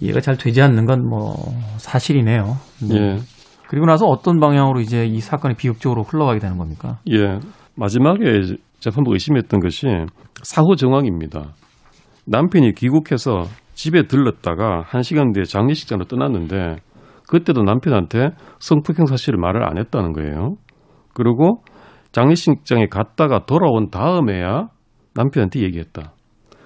이해가 0.00 0.20
잘 0.20 0.36
되지 0.36 0.60
않는 0.62 0.86
건 0.86 1.00
뭐 1.08 1.34
사실이네요. 1.78 2.56
네. 2.88 2.94
예, 2.96 3.16
그리고 3.68 3.86
나서 3.86 4.06
어떤 4.06 4.40
방향으로 4.40 4.80
이제 4.80 5.04
이 5.06 5.20
사건이 5.20 5.54
비극적으로 5.56 6.02
흘러가게 6.02 6.38
되는 6.40 6.56
겁니까? 6.58 6.98
예. 7.10 7.38
마지막에 7.76 8.42
재판부가 8.80 9.14
의심했던 9.14 9.60
것이 9.60 9.86
사후 10.42 10.76
정황입니다. 10.76 11.54
남편이 12.26 12.74
귀국해서 12.74 13.44
집에 13.74 14.06
들렀다가 14.06 14.82
한 14.86 15.02
시간 15.02 15.32
뒤에 15.32 15.44
장례식장으로 15.44 16.06
떠났는데 16.06 16.76
그때도 17.30 17.62
남편한테 17.62 18.30
성폭행 18.58 19.06
사실을 19.06 19.38
말을 19.38 19.62
안 19.62 19.78
했다는 19.78 20.12
거예요. 20.12 20.56
그리고 21.14 21.62
장례식장에 22.10 22.86
갔다가 22.88 23.46
돌아온 23.46 23.88
다음에야 23.88 24.66
남편한테 25.14 25.60
얘기했다. 25.60 26.12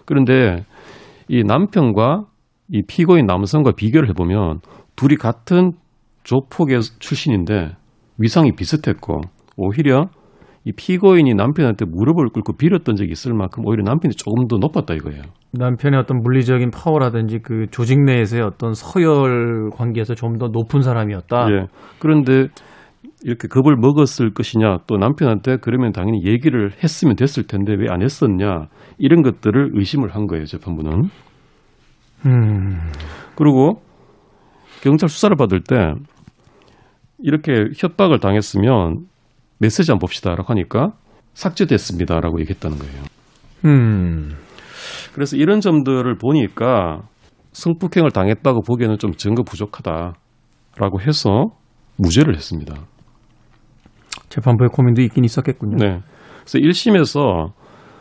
그런데 0.06 0.64
이 1.28 1.42
남편과 1.44 2.24
이 2.70 2.82
피고인 2.88 3.26
남성과 3.26 3.72
비교를 3.72 4.08
해보면 4.08 4.60
둘이 4.96 5.16
같은 5.16 5.72
조폭의 6.22 6.80
출신인데 6.98 7.76
위상이 8.16 8.52
비슷했고 8.52 9.20
오히려 9.58 10.06
이 10.66 10.72
피고인이 10.72 11.34
남편한테 11.34 11.84
무릎을 11.84 12.30
꿇고 12.30 12.54
빌었던 12.56 12.96
적이 12.96 13.12
있을 13.12 13.34
만큼 13.34 13.64
오히려 13.66 13.82
남편이 13.84 14.14
조금 14.14 14.48
더 14.48 14.56
높았다 14.56 14.94
이거예요. 14.94 15.22
남편의 15.52 16.00
어떤 16.00 16.20
물리적인 16.22 16.70
파워라든지 16.70 17.40
그 17.42 17.66
조직 17.70 18.02
내에서의 18.02 18.42
어떤 18.42 18.72
서열 18.74 19.70
관계에서 19.70 20.14
좀 20.14 20.38
더 20.38 20.48
높은 20.48 20.80
사람이었다. 20.80 21.46
예. 21.50 21.66
그런데 21.98 22.48
이렇게 23.22 23.46
겁을 23.48 23.76
먹었을 23.76 24.32
것이냐 24.32 24.78
또 24.86 24.96
남편한테 24.96 25.58
그러면 25.60 25.92
당연히 25.92 26.24
얘기를 26.24 26.70
했으면 26.82 27.14
됐을 27.16 27.46
텐데 27.46 27.74
왜 27.74 27.86
안 27.90 28.02
했었냐 28.02 28.66
이런 28.98 29.22
것들을 29.22 29.70
의심을 29.74 30.14
한 30.14 30.26
거예요 30.26 30.44
재판부는. 30.46 31.08
음. 32.26 32.78
그리고 33.36 33.82
경찰 34.82 35.08
수사를 35.08 35.36
받을 35.36 35.60
때 35.60 35.92
이렇게 37.18 37.52
협박을 37.76 38.18
당했으면 38.18 39.06
메시지 39.58 39.90
한번 39.90 40.00
봅시다라고 40.00 40.44
하니까 40.48 40.92
삭제됐습니다라고 41.34 42.40
얘기했다는 42.40 42.78
거예요. 42.78 43.02
음. 43.64 44.34
그래서 45.14 45.36
이런 45.36 45.60
점들을 45.60 46.16
보니까 46.18 47.02
성폭행을 47.52 48.10
당했다고 48.10 48.62
보기에는 48.62 48.98
좀 48.98 49.12
증거 49.12 49.42
부족하다라고 49.42 51.00
해서 51.00 51.46
무죄를 51.96 52.34
했습니다. 52.34 52.74
재판부의 54.28 54.70
고민도 54.70 55.02
있긴 55.02 55.24
있었겠군요. 55.24 55.76
네. 55.76 56.00
그래서 56.40 56.58
1심에서 56.58 57.52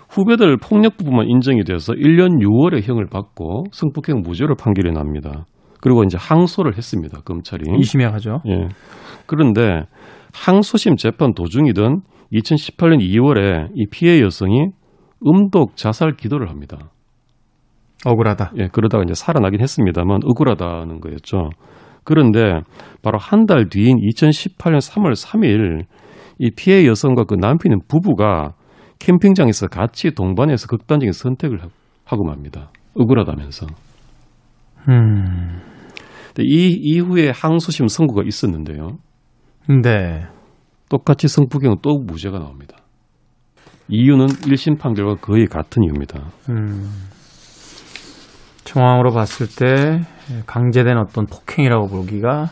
후배들 0.09 0.57
폭력 0.57 0.97
부분만 0.97 1.27
인정이 1.27 1.63
돼서 1.63 1.93
1년 1.93 2.39
6월의 2.39 2.83
형을 2.83 3.07
받고 3.07 3.65
성폭행 3.71 4.21
무죄로 4.21 4.55
판결이 4.55 4.91
납니다. 4.91 5.45
그리고 5.81 6.03
이제 6.03 6.17
항소를 6.19 6.77
했습니다. 6.77 7.19
검찰이. 7.25 7.63
2심에 7.65 8.09
가죠. 8.11 8.39
예. 8.47 8.69
그런데 9.25 9.81
항소심 10.33 10.95
재판 10.97 11.33
도중이던 11.33 12.01
2018년 12.33 12.99
2월에 12.99 13.69
이 13.75 13.85
피해 13.91 14.21
여성이 14.21 14.67
음독 15.25 15.75
자살 15.77 16.15
기도를 16.15 16.49
합니다. 16.49 16.77
억울하다. 18.05 18.51
예, 18.57 18.67
그러다가 18.71 19.03
이제 19.03 19.13
살아나긴 19.13 19.61
했습니다만 19.61 20.19
억울하다는 20.25 20.99
거였죠. 20.99 21.49
그런데 22.03 22.59
바로 23.01 23.17
한 23.17 23.45
달 23.45 23.69
뒤인 23.69 23.97
2018년 23.97 24.79
3월 24.79 25.13
3일 25.15 25.85
이 26.39 26.51
피해 26.57 26.85
여성과 26.85 27.23
그 27.25 27.35
남편인 27.35 27.79
부부가 27.87 28.53
캠핑장에서 28.99 29.67
같이 29.67 30.11
동반해서 30.11 30.67
극단적인 30.67 31.11
선택을 31.13 31.61
하- 31.63 31.69
하고 32.05 32.25
맙니다. 32.25 32.71
억울하다면서. 32.95 33.67
음. 34.89 35.61
이 36.39 36.77
이후에 36.81 37.31
항소심 37.33 37.87
선고가 37.87 38.23
있었는데요. 38.25 38.97
네. 39.69 40.25
똑같이 40.89 41.27
성폭행은 41.27 41.77
또 41.81 41.97
무죄가 41.99 42.39
나옵니다. 42.39 42.77
이유는 43.87 44.27
1심 44.27 44.79
판결과 44.79 45.15
거의 45.15 45.45
같은 45.47 45.83
이유입니다. 45.83 46.31
음. 46.49 46.89
정황으로 48.63 49.11
봤을 49.11 49.47
때 49.47 50.01
강제된 50.45 50.97
어떤 50.97 51.25
폭행이라고 51.25 51.87
보기가 51.87 52.51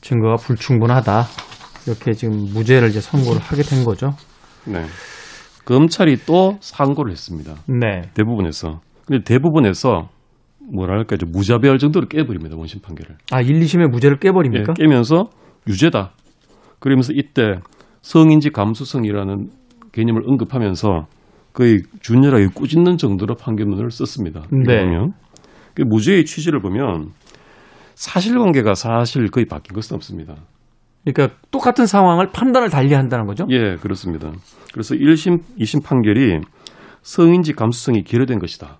증거가 0.00 0.36
불충분하다. 0.36 1.24
이렇게 1.86 2.12
지금 2.12 2.36
무죄를 2.52 2.88
이제 2.88 3.00
선고를 3.00 3.40
하게 3.40 3.62
된 3.62 3.84
거죠. 3.84 4.14
네. 4.66 4.84
검찰이 5.64 6.18
또 6.26 6.56
상고를 6.60 7.12
했습니다. 7.12 7.54
네. 7.66 8.02
대부분에서. 8.14 8.80
근데 9.06 9.22
대부분에서 9.24 10.08
뭐랄까 10.72 11.16
이제 11.16 11.26
무자별 11.26 11.78
정도로 11.78 12.06
깨버립니다. 12.08 12.56
원심 12.56 12.80
판결을. 12.80 13.16
아, 13.32 13.40
1, 13.40 13.60
2심의 13.60 13.88
무죄를 13.88 14.18
예, 14.22 14.28
깨버립니까? 14.28 14.74
깨면서 14.74 15.28
유죄다. 15.68 16.12
그러면서 16.84 17.14
이때 17.14 17.60
성인지 18.02 18.50
감수성이라는 18.50 19.48
개념을 19.92 20.28
언급하면서 20.28 21.06
거의 21.54 21.78
준열하게 22.02 22.48
꾸짖는 22.54 22.98
정도로 22.98 23.36
판결문을 23.36 23.90
썼습니다. 23.90 24.42
네. 24.50 24.84
보면 24.84 25.12
그 25.72 25.80
무죄의 25.80 26.26
취지를 26.26 26.60
보면 26.60 27.12
사실관계가 27.94 28.74
사실 28.74 29.30
거의 29.30 29.46
바뀐 29.46 29.74
것은 29.74 29.94
없습니다. 29.94 30.34
그러니까 31.06 31.34
똑같은 31.50 31.86
상황을 31.86 32.32
판단을 32.34 32.68
달리 32.68 32.92
한다는 32.92 33.24
거죠? 33.24 33.46
예, 33.48 33.76
그렇습니다. 33.76 34.32
그래서 34.74 34.94
1심, 34.94 35.38
2심 35.58 35.82
판결이 35.82 36.40
성인지 37.00 37.54
감수성이 37.54 38.02
결여된 38.04 38.40
것이다. 38.40 38.76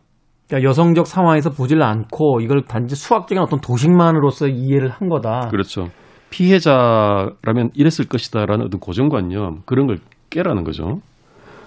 그러니까 0.46 0.68
여성적 0.68 1.06
상황에서 1.06 1.48
보질 1.48 1.82
않고 1.82 2.40
이걸 2.42 2.64
단지 2.64 2.96
수학적인 2.96 3.42
어떤 3.42 3.62
도식만으로서 3.62 4.48
이해를 4.48 4.90
한 4.90 5.08
거다. 5.08 5.48
그렇죠. 5.50 5.88
피해자라면 6.34 7.70
이랬을 7.74 8.08
것이다라는 8.10 8.66
어떤 8.66 8.80
고정관념 8.80 9.62
그런 9.66 9.86
걸 9.86 9.98
깨라는 10.30 10.64
거죠. 10.64 10.98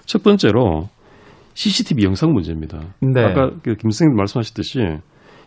첫 0.04 0.22
번째로 0.22 0.88
CCTV 1.54 2.04
영상 2.04 2.32
문제입니다. 2.32 2.78
네. 3.00 3.24
아까 3.24 3.48
그김 3.62 3.90
선생님 3.90 4.16
말씀하셨듯이 4.16 4.80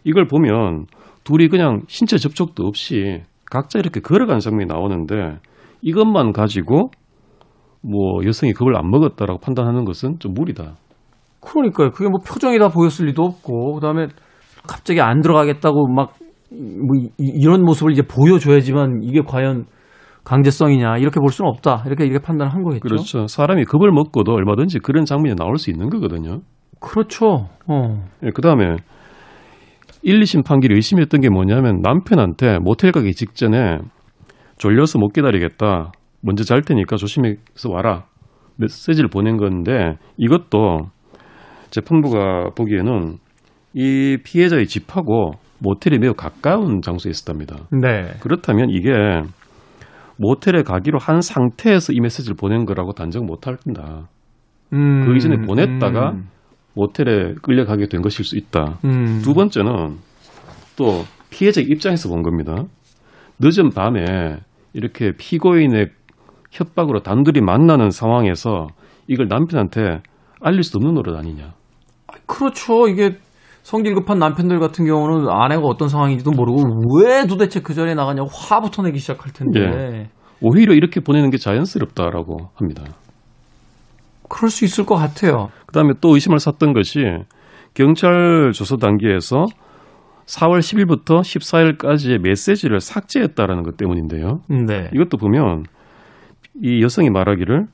이걸 0.04 0.26
보면 0.26 0.88
둘이 1.24 1.50
그냥 1.50 1.82
신체 1.88 2.18
접촉도 2.18 2.64
없이 2.64 3.22
각자 3.46 3.78
이렇게 3.78 4.00
걸어가는 4.00 4.40
장면이 4.40 4.66
나오는데 4.66 5.38
이것만 5.84 6.32
가지고 6.32 6.90
뭐 7.84 8.26
여성이 8.26 8.54
겁을 8.54 8.76
안 8.76 8.90
먹었다라고 8.90 9.40
판단하는 9.40 9.86
것은 9.86 10.18
좀 10.18 10.34
무리다. 10.34 10.78
그러니까요. 11.42 11.92
그게 11.92 12.10
뭐 12.10 12.20
표정이 12.20 12.58
다 12.60 12.70
보였을 12.70 13.08
리도 13.08 13.24
없고, 13.24 13.76
그 13.76 13.82
다음에 13.82 14.08
갑자기 14.68 15.02
안 15.02 15.22
들어가겠다고 15.22 15.88
막, 15.88 16.14
뭐, 16.52 16.96
이- 16.98 17.12
이런 17.18 17.64
모습을 17.64 17.92
이제 17.94 18.02
보여줘야지만 18.02 19.02
이게 19.04 19.22
과연 19.22 19.66
강제성이냐, 20.24 20.98
이렇게 20.98 21.20
볼 21.20 21.30
수는 21.30 21.50
없다. 21.50 21.84
이렇게, 21.88 22.06
이렇게 22.06 22.20
판단을 22.24 22.54
한 22.54 22.62
거겠죠. 22.64 22.82
그렇죠. 22.82 23.28
사람이 23.28 23.66
겁을 23.66 23.92
먹고도 23.92 24.34
얼마든지 24.34 24.80
그런 24.80 25.06
장면이 25.06 25.36
나올 25.36 25.58
수 25.58 25.72
있는 25.72 25.90
거거든요. 25.90 26.42
그렇죠. 26.80 27.48
어. 27.68 28.04
그 28.34 28.42
다음에 28.42 28.76
1, 30.04 30.20
2심 30.20 30.44
판결이 30.46 30.76
의심했던 30.76 31.22
게 31.22 31.30
뭐냐면 31.30 31.80
남편한테 31.82 32.60
모텔 32.60 32.92
가기 32.92 33.14
직전에 33.14 33.78
졸려서 34.58 35.00
못 35.00 35.10
기다리겠다. 35.14 35.92
먼저 36.22 36.44
잘 36.44 36.62
테니까 36.62 36.98
조심해서 36.98 37.70
와라. 37.70 38.06
메시지를 38.58 39.10
보낸 39.10 39.38
건데 39.38 39.96
이것도 40.18 40.90
재판부가 41.72 42.50
보기에는 42.56 43.18
이 43.74 44.18
피해자의 44.24 44.68
집하고 44.68 45.32
모텔이 45.62 46.00
매우 46.00 46.14
가까운 46.14 46.82
장소에 46.82 47.12
있었답니다. 47.12 47.68
네. 47.72 48.14
그렇다면 48.20 48.70
이게 48.70 48.92
모텔에 50.18 50.64
가기로 50.64 51.00
한 51.00 51.22
상태에서 51.22 51.94
이 51.94 52.00
메시지를 52.00 52.36
보낸 52.36 52.66
거라고 52.66 52.94
단정 52.94 53.26
못 53.26 53.48
한다. 53.48 54.10
음, 54.74 55.06
그 55.06 55.16
이전에 55.16 55.46
보냈다가 55.46 56.12
음, 56.12 56.30
모텔에 56.76 57.36
끌려가게 57.42 57.88
된 57.88 58.02
것일 58.02 58.26
수 58.26 58.38
있다. 58.38 58.80
음. 58.86 59.22
두 59.24 59.34
번째는 59.34 59.98
또 60.78 61.04
피해자 61.30 61.62
입장에서 61.62 62.10
본 62.10 62.24
겁니다. 62.24 62.64
늦은 63.40 63.70
밤에 63.70 64.38
이렇게 64.74 65.12
피고인의 65.18 65.90
협박으로 66.52 67.02
단둘이 67.02 67.42
만나는 67.42 67.90
상황에서 67.90 68.68
이걸 69.08 69.28
남편한테 69.28 70.02
알릴 70.42 70.64
수 70.64 70.78
없는 70.78 70.94
노릇 70.94 71.16
아니냐. 71.16 71.54
그렇죠. 72.26 72.88
이게 72.88 73.18
성질 73.64 73.94
급한 73.94 74.20
남편들 74.20 74.60
같은 74.60 74.86
경우는 74.86 75.30
아내가 75.30 75.62
어떤 75.64 75.88
상황인지도 75.88 76.32
모르고 76.32 76.98
왜 76.98 77.26
도대체 77.28 77.62
그 77.62 77.74
전에 77.74 77.94
나가냐고 77.94 78.30
화부터 78.30 78.84
내기 78.84 79.00
시작할 79.00 79.32
텐데. 79.34 79.60
예. 79.60 80.10
오히려 80.42 80.74
이렇게 80.74 81.00
보내는 81.00 81.30
게 81.30 81.38
자연스럽다라고 81.38 82.50
합니다. 82.56 82.84
그럴 84.28 84.50
수 84.50 84.66
있을 84.66 84.86
것 84.86 84.96
같아요. 84.96 85.50
그다음에 85.68 85.94
또 86.02 86.16
의심을 86.16 86.40
샀던 86.40 86.74
것이 86.74 87.00
경찰 87.74 88.52
조사 88.54 88.78
단계에서 88.78 89.46
4월 90.26 90.60
10일부터 90.60 91.20
14일까지의 91.22 92.20
메시지를 92.20 92.80
삭제했다라는 92.80 93.64
것 93.64 93.78
때문인데요. 93.78 94.42
네. 94.50 94.90
이것도 94.94 95.18
보면 95.18 95.66
이 96.62 96.82
여성이 96.82 97.10
말하기를 97.10 97.68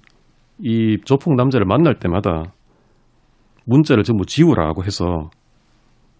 이 0.60 0.97
조폭 1.06 1.36
남자를 1.36 1.65
만날 1.65 2.00
때마다 2.00 2.52
문자를 3.65 4.04
전부 4.04 4.26
지우라고 4.26 4.84
해서 4.84 5.30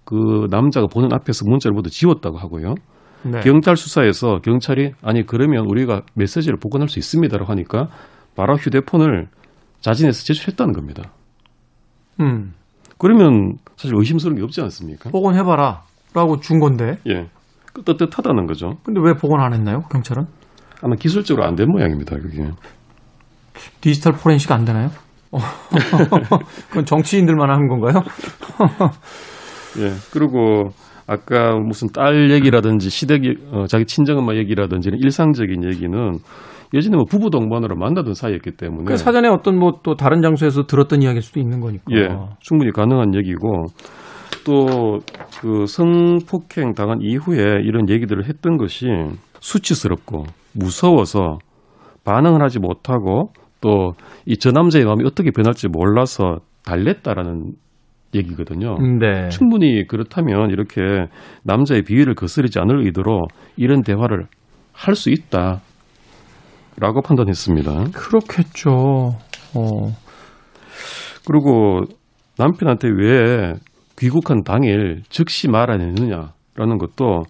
그 0.08 0.48
남자가 0.50 0.88
보는 0.88 1.10
앞에서 1.14 1.44
문자를 1.46 1.74
모두 1.76 1.90
지웠다고 1.90 2.38
하고요. 2.38 2.76
네. 3.24 3.42
경찰 3.42 3.76
수사에서 3.76 4.40
경찰이 4.40 4.94
아니 5.04 5.26
그러면 5.26 5.66
우리가 5.68 6.04
메시지를 6.14 6.58
복원할 6.58 6.88
수 6.88 6.98
있습니다라고 6.98 7.52
하니까 7.52 7.90
바로 8.38 8.56
휴대폰을 8.56 9.28
자진해서 9.82 10.24
제출했다는 10.24 10.72
겁니다. 10.74 11.04
음. 12.22 12.54
그러면 12.98 13.58
사실 13.76 13.96
의심스러운 13.98 14.38
게 14.38 14.44
없지 14.44 14.62
않습니까? 14.62 15.10
복원해봐라. 15.10 15.82
라고 16.14 16.40
준 16.40 16.60
건데. 16.60 16.96
예. 17.10 17.28
그 17.74 17.84
떳떳하다는 17.84 18.46
거죠. 18.48 18.78
근데 18.84 19.02
왜 19.04 19.14
복원 19.14 19.42
안 19.42 19.54
했나요? 19.54 19.82
경찰은? 19.92 20.24
아마 20.84 20.96
기술적으로 20.96 21.46
안 21.46 21.56
된 21.56 21.68
모양입니다. 21.70 22.16
그게. 22.16 22.50
디지털 23.82 24.14
포렌식 24.14 24.50
안 24.54 24.64
되나요? 24.64 24.90
어. 25.32 25.38
그건 26.70 26.86
정치인들만 26.86 27.50
하는 27.50 27.68
건가요? 27.68 28.02
예. 29.80 29.92
그리고 30.12 30.70
아까 31.08 31.56
무슨 31.58 31.88
딸 31.90 32.32
얘기라든지 32.32 32.90
시댁, 32.90 33.22
어, 33.54 33.66
자기 33.68 33.86
친정엄마 33.86 34.36
얘기라든지 34.36 34.90
일상적인 34.94 35.64
얘기는 35.64 36.18
예전에 36.74 36.96
뭐 36.98 37.06
부부 37.06 37.30
동반으로 37.30 37.76
만나던 37.78 38.14
사이였기 38.14 38.52
때문에 38.58 38.84
그 38.86 38.98
사전에 38.98 39.30
어떤 39.30 39.58
뭐 39.58 39.80
또 39.84 39.96
다른 39.96 40.22
장소에서 40.22 40.64
들었던 40.68 41.02
이야기일 41.02 41.22
수도 41.22 41.40
있는 41.40 41.62
거니까. 41.62 41.84
예, 41.94 42.10
충분히 42.42 42.72
가능한 42.72 43.16
얘기고 43.16 43.66
또 44.46 45.00
그 45.42 45.66
성폭행 45.68 46.74
당한 46.74 47.00
이후에 47.02 47.62
이런 47.64 47.88
얘기들을 47.90 48.28
했던 48.28 48.58
것이 48.58 48.88
수치스럽고 49.40 50.24
무서워서 50.54 51.38
반응을 52.04 52.42
하지 52.42 52.60
못하고 52.60 53.32
또 53.62 53.94
이 54.26 54.36
저 54.40 54.52
남자의 54.52 54.84
마음이 54.86 55.04
어떻게 55.06 55.32
변할지 55.32 55.68
몰라서 55.68 56.40
달랬다라는 56.66 57.54
얘기거든요. 58.14 58.78
네. 59.00 59.30
충분히 59.30 59.86
그렇다면 59.88 60.50
이렇게 60.50 60.82
남자의 61.44 61.82
비위를 61.84 62.16
거스르지 62.16 62.60
않을 62.60 62.86
의도로 62.86 63.28
이런 63.58 63.82
대화를 63.84 64.26
할 64.74 64.96
수 64.96 65.10
있다 65.10 65.62
라고 66.80 67.02
판단했습니다. 67.02 67.86
그렇겠죠. 67.94 68.70
어. 69.56 69.92
그리고 71.28 71.82
남편한테 72.38 72.88
왜 72.90 73.54
귀국한 73.98 74.44
당일 74.44 75.02
즉시 75.10 75.50
말안 75.50 75.82
했느냐라는 75.82 76.78
것도 76.80 77.24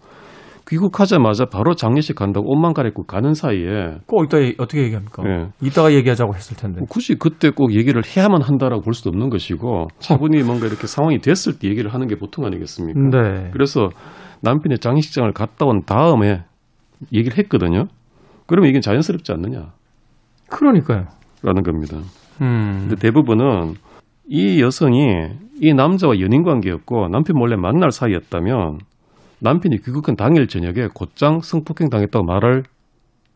귀국하자마자 0.67 1.45
바로 1.45 1.75
장례식 1.75 2.15
간다고 2.15 2.51
옷만 2.51 2.73
갈아입고 2.73 3.03
가는 3.05 3.33
사이에 3.33 3.97
꼭 4.05 4.25
이따 4.25 4.41
얘- 4.41 4.53
어떻게 4.57 4.83
얘기합니까? 4.83 5.23
예. 5.25 5.47
이따가 5.61 5.93
얘기하자고 5.93 6.35
했을 6.35 6.57
텐데. 6.57 6.79
뭐 6.79 6.87
굳이 6.89 7.15
그때 7.15 7.49
꼭 7.51 7.73
얘기를 7.73 8.01
해야만 8.05 8.41
한다라고 8.41 8.81
볼 8.81 8.93
수도 8.93 9.09
없는 9.09 9.29
것이고 9.29 9.87
차분히 9.99 10.43
뭔가 10.43 10.67
이렇게 10.67 10.85
상황이 10.87 11.19
됐을 11.19 11.57
때 11.59 11.69
얘기를 11.69 11.93
하는 11.93 12.07
게 12.07 12.15
보통 12.15 12.45
아니겠습니까? 12.45 12.99
네. 12.99 13.49
그래서 13.53 13.89
남편의 14.41 14.79
장례식장을 14.79 15.31
갔다 15.31 15.65
온 15.65 15.83
다음에 15.85 16.43
얘기를 17.13 17.37
했거든요. 17.37 17.85
그러면 18.45 18.69
이게 18.69 18.79
자연스럽지 18.81 19.31
않느냐라는 19.31 19.69
그러니까요. 20.49 21.05
겁니다. 21.43 21.97
음. 22.41 22.87
근데 22.87 22.95
대부분은 22.95 23.75
이 24.29 24.61
여성이 24.61 25.29
이 25.61 25.73
남자와 25.73 26.19
연인 26.19 26.43
관계였고 26.43 27.07
남편 27.09 27.37
몰래 27.37 27.55
만날 27.55 27.91
사이였다면 27.91 28.79
남편이 29.39 29.77
귀국한 29.83 30.15
당일 30.15 30.47
저녁에 30.47 30.87
곧장 30.93 31.39
성폭행 31.41 31.89
당했다고 31.89 32.25
말할 32.25 32.63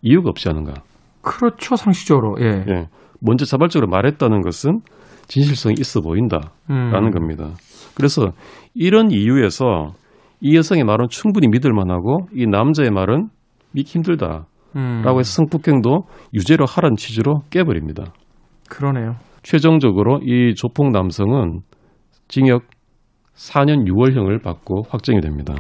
이유가 0.02 0.30
없지 0.30 0.50
않은가. 0.50 0.74
그렇죠, 1.22 1.76
상식적으로. 1.76 2.38
예. 2.42 2.66
예. 2.68 2.88
먼저 3.20 3.46
자발적으로 3.46 3.90
말했다는 3.90 4.42
것은 4.42 4.80
진실성이 5.28 5.76
있어 5.80 6.02
보인다라는 6.02 6.50
음. 6.70 7.12
겁니다. 7.12 7.52
그래서 7.94 8.32
이런 8.74 9.12
이유에서 9.12 9.94
이 10.42 10.58
여성의 10.58 10.84
말은 10.84 11.08
충분히 11.10 11.48
믿을 11.48 11.72
만하고 11.72 12.28
이 12.34 12.48
남자의 12.48 12.90
말은 12.90 13.30
믿기 13.74 13.94
힘들다라고 13.94 14.46
음. 14.76 15.04
해서 15.06 15.24
성폭행도 15.24 16.08
유죄로 16.34 16.66
하라는 16.66 16.96
취지로 16.98 17.44
깨버립니다. 17.52 18.12
그러네요. 18.68 19.16
최종적으로 19.44 20.20
이 20.24 20.56
조폭 20.56 20.92
남성은 20.92 21.62
징역 22.28 22.64
4년 23.36 23.88
6월형을 23.88 24.42
받고 24.42 24.84
확정이 24.90 25.22
됩니다. 25.22 25.54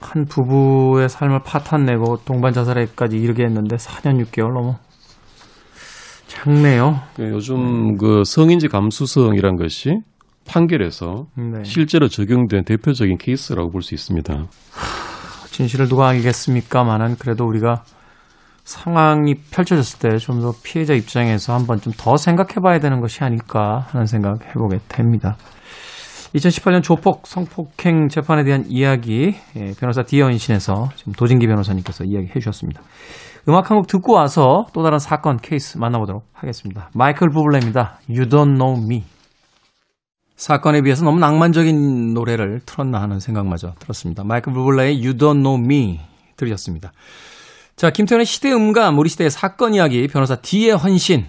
한 0.00 0.24
부부의 0.26 1.08
삶을 1.08 1.40
파탄내고 1.44 2.18
동반 2.24 2.52
자살에까지 2.52 3.16
이르게 3.16 3.44
했는데 3.44 3.76
4년 3.76 4.24
6개월 4.24 4.52
넘어. 4.54 4.76
장네요. 6.28 7.00
그 7.16 7.30
요즘 7.30 7.96
그 7.96 8.22
성인지 8.24 8.68
감수성이란 8.68 9.56
것이 9.56 9.98
판결에서 10.46 11.26
네. 11.36 11.64
실제로 11.64 12.08
적용된 12.08 12.64
대표적인 12.64 13.18
케이스라고 13.18 13.70
볼 13.70 13.82
수 13.82 13.94
있습니다. 13.94 14.46
진실을 15.50 15.88
누가 15.88 16.08
알겠습니까만은 16.08 17.16
그래도 17.18 17.44
우리가 17.46 17.82
상황이 18.64 19.34
펼쳐졌을 19.50 19.98
때 19.98 20.16
좀 20.18 20.40
더 20.40 20.52
피해자 20.62 20.94
입장에서 20.94 21.54
한번 21.54 21.80
좀 21.80 21.92
더 21.96 22.16
생각해 22.16 22.56
봐야 22.62 22.78
되는 22.78 23.00
것이 23.00 23.24
아닐까 23.24 23.86
하는 23.90 24.06
생각 24.06 24.46
해보게 24.46 24.78
됩니다. 24.88 25.36
2018년 26.34 26.82
조폭 26.82 27.26
성폭행 27.26 28.08
재판에 28.08 28.44
대한 28.44 28.64
이야기 28.68 29.34
예, 29.56 29.72
변호사 29.78 30.02
디어인신에서 30.02 30.90
지금 30.96 31.12
도진기 31.12 31.46
변호사님께서 31.46 32.04
이야기해 32.04 32.34
주셨습니다. 32.34 32.82
음악 33.48 33.70
한 33.70 33.78
곡 33.78 33.86
듣고 33.86 34.12
와서 34.14 34.66
또 34.74 34.82
다른 34.82 34.98
사건 34.98 35.38
케이스 35.38 35.78
만나보도록 35.78 36.24
하겠습니다. 36.34 36.90
마이클 36.94 37.28
부블레입니다. 37.30 38.00
You 38.08 38.26
Don't 38.28 38.56
Know 38.56 38.82
Me. 38.82 39.04
사건에 40.36 40.82
비해서 40.82 41.04
너무 41.04 41.18
낭만적인 41.18 42.12
노래를 42.12 42.60
틀었나 42.66 43.00
하는 43.00 43.20
생각마저 43.20 43.72
들었습니다. 43.78 44.22
마이클 44.24 44.52
부블레의 44.52 44.96
You 44.98 45.14
Don't 45.14 45.42
Know 45.42 45.58
Me 45.58 46.00
들으셨습니다. 46.36 46.92
자, 47.74 47.90
김태현의 47.90 48.26
시대 48.26 48.52
음감, 48.52 48.98
우리 48.98 49.08
시대의 49.08 49.30
사건 49.30 49.72
이야기, 49.74 50.06
변호사 50.08 50.36
D의 50.36 50.72
헌신, 50.76 51.26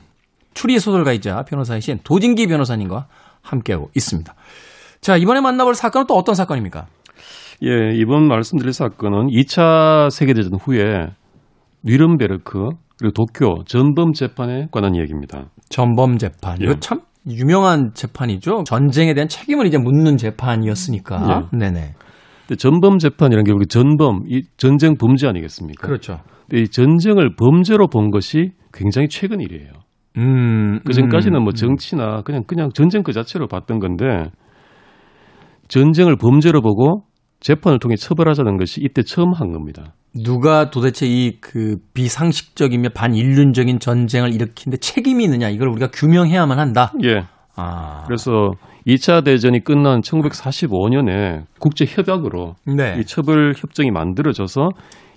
추리 0.54 0.80
소설가이자 0.80 1.44
변호사이신 1.48 2.00
도진기 2.04 2.48
변호사님과 2.48 3.08
함께하고 3.42 3.92
있습니다. 3.96 4.34
자, 5.02 5.16
이번에 5.18 5.42
만나볼 5.42 5.76
사건은 5.76 6.08
또 6.08 6.16
어떤 6.16 6.36
사건입니까? 6.36 6.88
예, 7.64 7.94
이번 7.96 8.28
말씀드릴 8.28 8.74
사건은 8.74 9.28
2차 9.28 10.10
세계대전 10.10 10.54
후에 10.60 11.08
뉘른베르크 11.84 12.70
그리고 13.00 13.14
도쿄 13.14 13.64
전범 13.66 14.14
재판에 14.14 14.68
관한 14.72 14.96
이야기입니다. 14.96 15.50
전범 15.70 16.18
재판. 16.18 16.62
예. 16.62 16.66
이거 16.66 16.80
참 16.80 17.02
유명한 17.28 17.92
재판이죠. 17.94 18.64
전쟁에 18.66 19.14
대한 19.14 19.28
책임을 19.28 19.68
이제 19.68 19.78
묻는 19.78 20.18
재판이었으니까. 20.18 21.50
네네. 21.52 21.96
근데 22.48 22.58
전범 22.58 22.98
재판이라는 22.98 23.44
게 23.44 23.52
우리 23.52 23.68
전범, 23.68 24.24
이 24.28 24.42
전쟁 24.58 24.96
범죄 24.98 25.28
아니겠습니까? 25.28 25.86
그렇죠. 25.86 26.20
근데 26.50 26.64
이 26.64 26.68
전쟁을 26.68 27.36
범죄로 27.36 27.88
본 27.88 28.10
것이 28.10 28.52
굉장히 28.74 29.08
최근 29.08 29.40
일이에요. 29.40 29.72
음. 30.18 30.80
그 30.86 30.94
전까지는 30.94 31.40
음, 31.40 31.44
뭐 31.44 31.54
정치나 31.54 32.24
그냥 32.24 32.44
그냥 32.48 32.70
전쟁 32.74 33.04
그 33.04 33.14
자체로 33.14 33.48
봤던 33.48 33.80
건데 33.80 34.06
전쟁을 35.70 36.18
범죄로 36.18 36.62
보고 36.62 37.04
재판을 37.40 37.80
통해 37.80 37.96
처벌하자는 37.96 38.58
것이 38.58 38.82
이때 38.84 39.02
처음 39.02 39.34
한 39.34 39.54
겁니다. 39.54 39.94
누가 40.14 40.70
도대체 40.72 41.06
이 41.08 41.40
그 41.40 41.78
비상식적이며 41.94 42.90
반인륜적인 42.90 43.80
전쟁을 43.80 44.34
일으키는데 44.34 44.78
책임이 44.78 45.24
있느냐 45.24 45.50
이걸 45.50 45.70
우리가 45.70 45.88
규명해야만 45.92 46.60
한다. 46.60 46.92
예. 47.04 47.22
아, 47.56 48.04
그래서 48.06 48.52
2차 48.88 49.24
대전이 49.24 49.64
끝난 49.64 50.02
1945년에 50.02 51.44
국제 51.60 51.86
협약으로 51.86 52.56
네. 52.66 52.98
이 53.00 53.06
처벌 53.06 53.54
협정이 53.56 53.92
만들어져서 53.92 54.70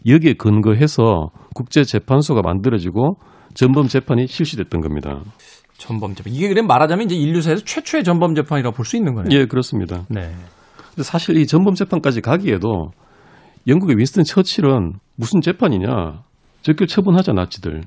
여기에 0.07 0.35
근거해서 0.35 1.31
국제 1.55 1.85
재판소가 1.85 2.43
만들어지고 2.43 3.17
전범 3.55 3.87
재판이 3.87 4.27
실시됐던 4.27 4.81
겁니다. 4.81 5.21
전범 5.83 6.15
재판. 6.15 6.33
이게 6.33 6.49
그래 6.49 6.63
말하자면 6.63 7.07
이제 7.07 7.17
인류사에서 7.17 7.65
최초의 7.65 8.05
전범 8.05 8.35
재판이라고 8.35 8.75
볼 8.77 8.85
수 8.87 8.97
있는 8.97 9.15
거네요. 9.15 9.37
예, 9.39 9.47
그렇습니다. 9.47 10.05
네. 10.09 10.33
근데 10.95 11.03
사실 11.03 11.37
이 11.37 11.47
전범 11.47 11.75
재판까지 11.75 12.21
가기에도 12.21 12.91
영국의 13.67 13.97
윈스턴 13.97 14.25
처칠은 14.25 14.93
무슨 15.17 15.41
재판이냐? 15.41 16.23
적결 16.63 16.87
처분하자 16.87 17.33
나치들. 17.33 17.83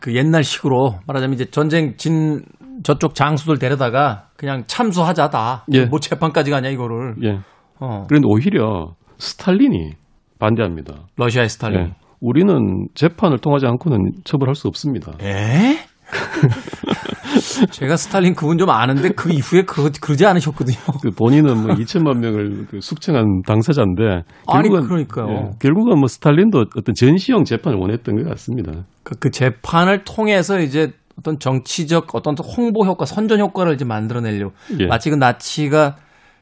그 0.00 0.14
옛날 0.14 0.42
식으로 0.42 0.98
말하자면 1.06 1.34
이제 1.34 1.44
전쟁 1.46 1.96
진 1.96 2.42
저쪽 2.82 3.14
장수들 3.14 3.58
데려다가 3.58 4.28
그냥 4.36 4.64
참수하자다. 4.66 5.66
예. 5.74 5.84
뭐 5.86 6.00
재판까지 6.00 6.50
가냐 6.50 6.68
이거를. 6.70 7.14
예. 7.24 7.38
어. 7.78 8.06
그런데 8.08 8.26
오히려 8.28 8.94
스탈린이 9.18 9.92
반대합니다. 10.38 10.94
러시아의 11.16 11.48
스탈린. 11.50 11.80
예. 11.80 11.94
우리는 12.20 12.86
재판을 12.94 13.38
통하지 13.38 13.66
않고는 13.66 14.12
처벌할 14.24 14.54
수 14.54 14.66
없습니다. 14.68 15.12
에? 15.22 15.76
제가 17.70 17.96
스탈린 17.96 18.34
그분 18.34 18.58
좀 18.58 18.70
아는데 18.70 19.10
그 19.10 19.32
이후에 19.32 19.62
그 19.62 19.90
그러지 20.00 20.26
않으셨거든요. 20.26 20.76
그 21.02 21.10
본인은 21.10 21.62
뭐 21.62 21.74
2천만 21.74 22.18
명을 22.18 22.66
그 22.70 22.80
숙청한 22.80 23.42
당사자인데 23.46 24.04
아니, 24.46 24.68
결국은 24.68 24.88
그러니까요. 24.88 25.28
예, 25.28 25.50
결국은 25.60 25.98
뭐 25.98 26.06
스탈린도 26.08 26.66
어떤 26.76 26.94
전시형 26.94 27.44
재판을 27.44 27.78
원했던 27.78 28.16
것 28.16 28.28
같습니다. 28.30 28.72
그, 29.02 29.14
그 29.18 29.30
재판을 29.30 30.04
통해서 30.04 30.60
이제 30.60 30.92
어떤 31.18 31.38
정치적 31.38 32.14
어떤 32.14 32.34
홍보 32.38 32.84
효과, 32.86 33.04
선전 33.04 33.40
효과를 33.40 33.74
이제 33.74 33.84
만들어내려고 33.84 34.54
예. 34.80 34.86
마치 34.86 35.10
그 35.10 35.16
나치가 35.16 35.96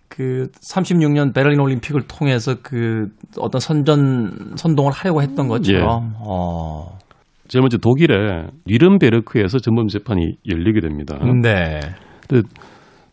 그 0.09 0.48
36년 0.53 1.35
베를린 1.35 1.61
올림픽을 1.61 2.03
통해서 2.09 2.57
그 2.62 3.09
어떤 3.38 3.61
선전 3.61 4.55
선동을 4.57 4.92
하려고 4.92 5.22
했던 5.22 5.48
것처럼. 5.48 6.14
어. 6.20 6.98
제일 7.48 7.62
먼저 7.62 7.78
독일의 7.78 8.48
뉘른베르크에서 8.66 9.58
전범 9.58 9.88
재판이 9.88 10.37
열리게 10.48 10.80
됩니다. 10.80 11.18
네. 11.42 11.80
근데 12.28 12.46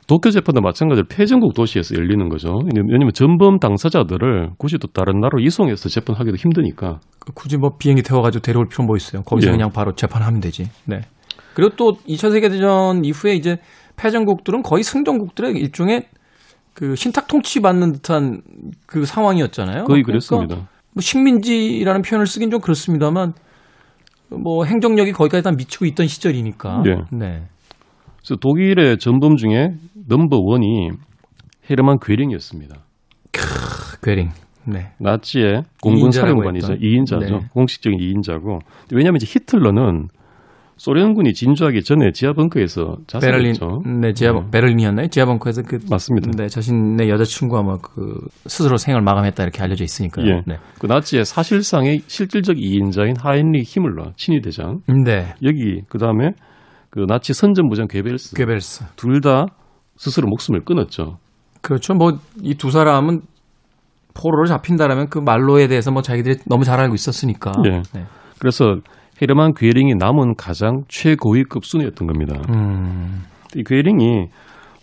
도쿄 0.08 0.30
재판도 0.30 0.62
마찬가지로 0.62 1.08
패전국 1.10 1.56
도시에서 1.56 1.96
열리는 1.96 2.30
거죠. 2.30 2.60
왜냐하면 2.76 3.12
전범 3.14 3.60
당사자들을 3.60 4.52
굳이 4.58 4.78
또 4.78 4.88
다른 4.88 5.20
나라로 5.20 5.40
이송해서 5.40 5.90
재판하기도 5.90 6.36
힘드니까. 6.38 7.00
그 7.20 7.34
굳이 7.34 7.58
뭐 7.58 7.72
비행기 7.80 8.04
태워가지고 8.04 8.42
데려올 8.42 8.68
필요 8.68 8.86
뭐 8.86 8.96
있어요. 8.96 9.24
거기서 9.24 9.48
예. 9.48 9.52
그냥 9.52 9.72
바로 9.72 9.94
재판하면 9.94 10.42
되지. 10.42 10.66
네. 10.86 11.02
그리고 11.56 11.76
또 11.76 11.94
2차 12.08 12.32
세계대전 12.32 13.04
이후에 13.06 13.34
이제 13.34 13.58
패전국들은 13.96 14.62
거의 14.62 14.84
승전국들의 14.84 15.54
일종의 15.54 16.04
그 16.74 16.96
신탁 16.96 17.28
통치 17.28 17.62
받는 17.62 17.94
듯한 17.94 18.42
그 18.86 19.06
상황이었잖아요. 19.06 19.86
거의 19.86 20.04
그러니까 20.04 20.08
그랬습니다. 20.08 20.56
뭐 20.56 21.02
식민지라는 21.02 22.02
표현을 22.02 22.28
쓰긴 22.28 22.52
좀 22.52 22.60
그렇습니다만 22.60 23.34
뭐 24.42 24.66
행정력이 24.66 25.12
거기까지 25.12 25.44
다 25.44 25.52
미치고 25.52 25.86
있던 25.86 26.08
시절이니까. 26.08 26.84
예. 26.88 26.96
네. 27.12 27.44
그래서 28.18 28.36
독일의 28.40 28.98
전범 28.98 29.36
중에 29.36 29.74
넘버 30.08 30.38
원이 30.40 30.90
헤르만 31.70 31.98
괴링이었습니다. 32.02 32.76
괴링. 34.02 34.30
네. 34.68 34.92
나치의 35.00 35.64
공군 35.82 36.12
사령관이죠. 36.12 36.74
했던. 36.74 36.80
2인자죠. 36.80 37.20
네. 37.20 37.48
공식적인 37.54 38.00
2인자고. 38.00 38.60
왜냐하면 38.94 39.18
이제 39.18 39.28
히틀러는 39.28 40.08
소련군이 40.78 41.34
진주하기 41.34 41.84
전에 41.84 42.12
지하 42.12 42.34
벙커에서 42.34 42.98
베를린, 43.22 43.54
자살했죠. 43.54 43.82
네, 44.02 44.14
지하, 44.14 44.34
네. 44.34 44.40
베를린이었나요? 44.52 45.08
지하 45.08 45.26
벙커에서 45.26 45.62
그, 45.64 45.80
맞습니다. 45.90 46.32
네, 46.38 46.48
자신의 46.48 47.10
여자친구가 47.10 47.62
뭐 47.64 47.78
그, 47.78 48.20
스스로 48.46 48.76
생을 48.78 49.02
마감했다 49.02 49.42
이렇게 49.42 49.64
알려져 49.64 49.84
있으니까요. 49.86 50.26
예. 50.28 50.42
네. 50.46 50.58
그 50.80 50.86
나치의 50.88 51.24
사실상의 51.26 52.02
실질적 52.08 52.58
2인자인 52.58 53.16
하인리 53.22 53.64
히물러 53.64 54.12
친위 54.18 54.42
대장 54.42 54.80
네. 55.06 55.34
여기 55.44 55.82
그 55.88 55.98
다음에 55.98 56.32
그 56.90 57.06
나치 57.08 57.34
선전부장 57.34 57.88
괴벨스 57.88 58.36
괴벨스. 58.36 58.86
둘 58.98 59.22
다 59.22 59.46
스스로 59.98 60.28
목숨을 60.28 60.66
끊었죠. 60.66 61.20
그렇죠. 61.62 61.94
뭐, 61.94 62.12
이 62.44 62.54
두 62.56 62.70
사람은 62.70 63.22
포로를 64.14 64.46
잡힌다라면 64.48 65.08
그 65.10 65.20
말로에 65.20 65.68
대해서 65.68 65.92
뭐 65.92 66.02
자기들이 66.02 66.36
너무 66.48 66.64
잘 66.64 66.80
알고 66.80 66.94
있었으니까. 66.96 67.52
예. 67.66 67.82
네. 67.94 68.06
그래서 68.40 68.76
헤르만 69.22 69.54
괴링이 69.54 69.96
남은 69.96 70.36
가장 70.36 70.84
최고위급 70.88 71.66
순위였던 71.66 72.08
겁니다. 72.08 72.42
음, 72.54 73.24
이 73.56 73.64
괴링이 73.64 74.28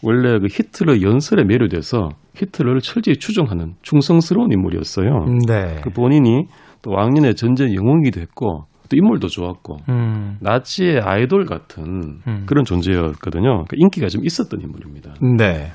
원래 0.02 0.38
그 0.38 0.46
히틀러 0.50 1.02
연설에 1.02 1.44
매료돼서 1.44 2.08
히틀러를 2.34 2.80
철저히 2.80 3.16
추종하는 3.16 3.74
충성스러운 3.82 4.50
인물이었어요. 4.52 5.26
네. 5.46 5.80
그 5.82 5.90
본인이 5.90 6.46
또 6.82 6.90
왕년의 6.90 7.36
전쟁 7.36 7.74
영웅이기도 7.74 8.20
했고 8.20 8.64
또 8.88 8.96
인물도 8.96 9.28
좋았고 9.28 9.76
음, 9.88 10.38
나치의 10.40 11.00
아이돌 11.00 11.44
같은 11.44 12.20
음. 12.26 12.44
그런 12.46 12.64
존재였거든요. 12.64 13.42
그러니까 13.42 13.76
인기가 13.76 14.08
좀 14.08 14.24
있었던 14.24 14.60
인물입니다. 14.60 15.14
네. 15.38 15.72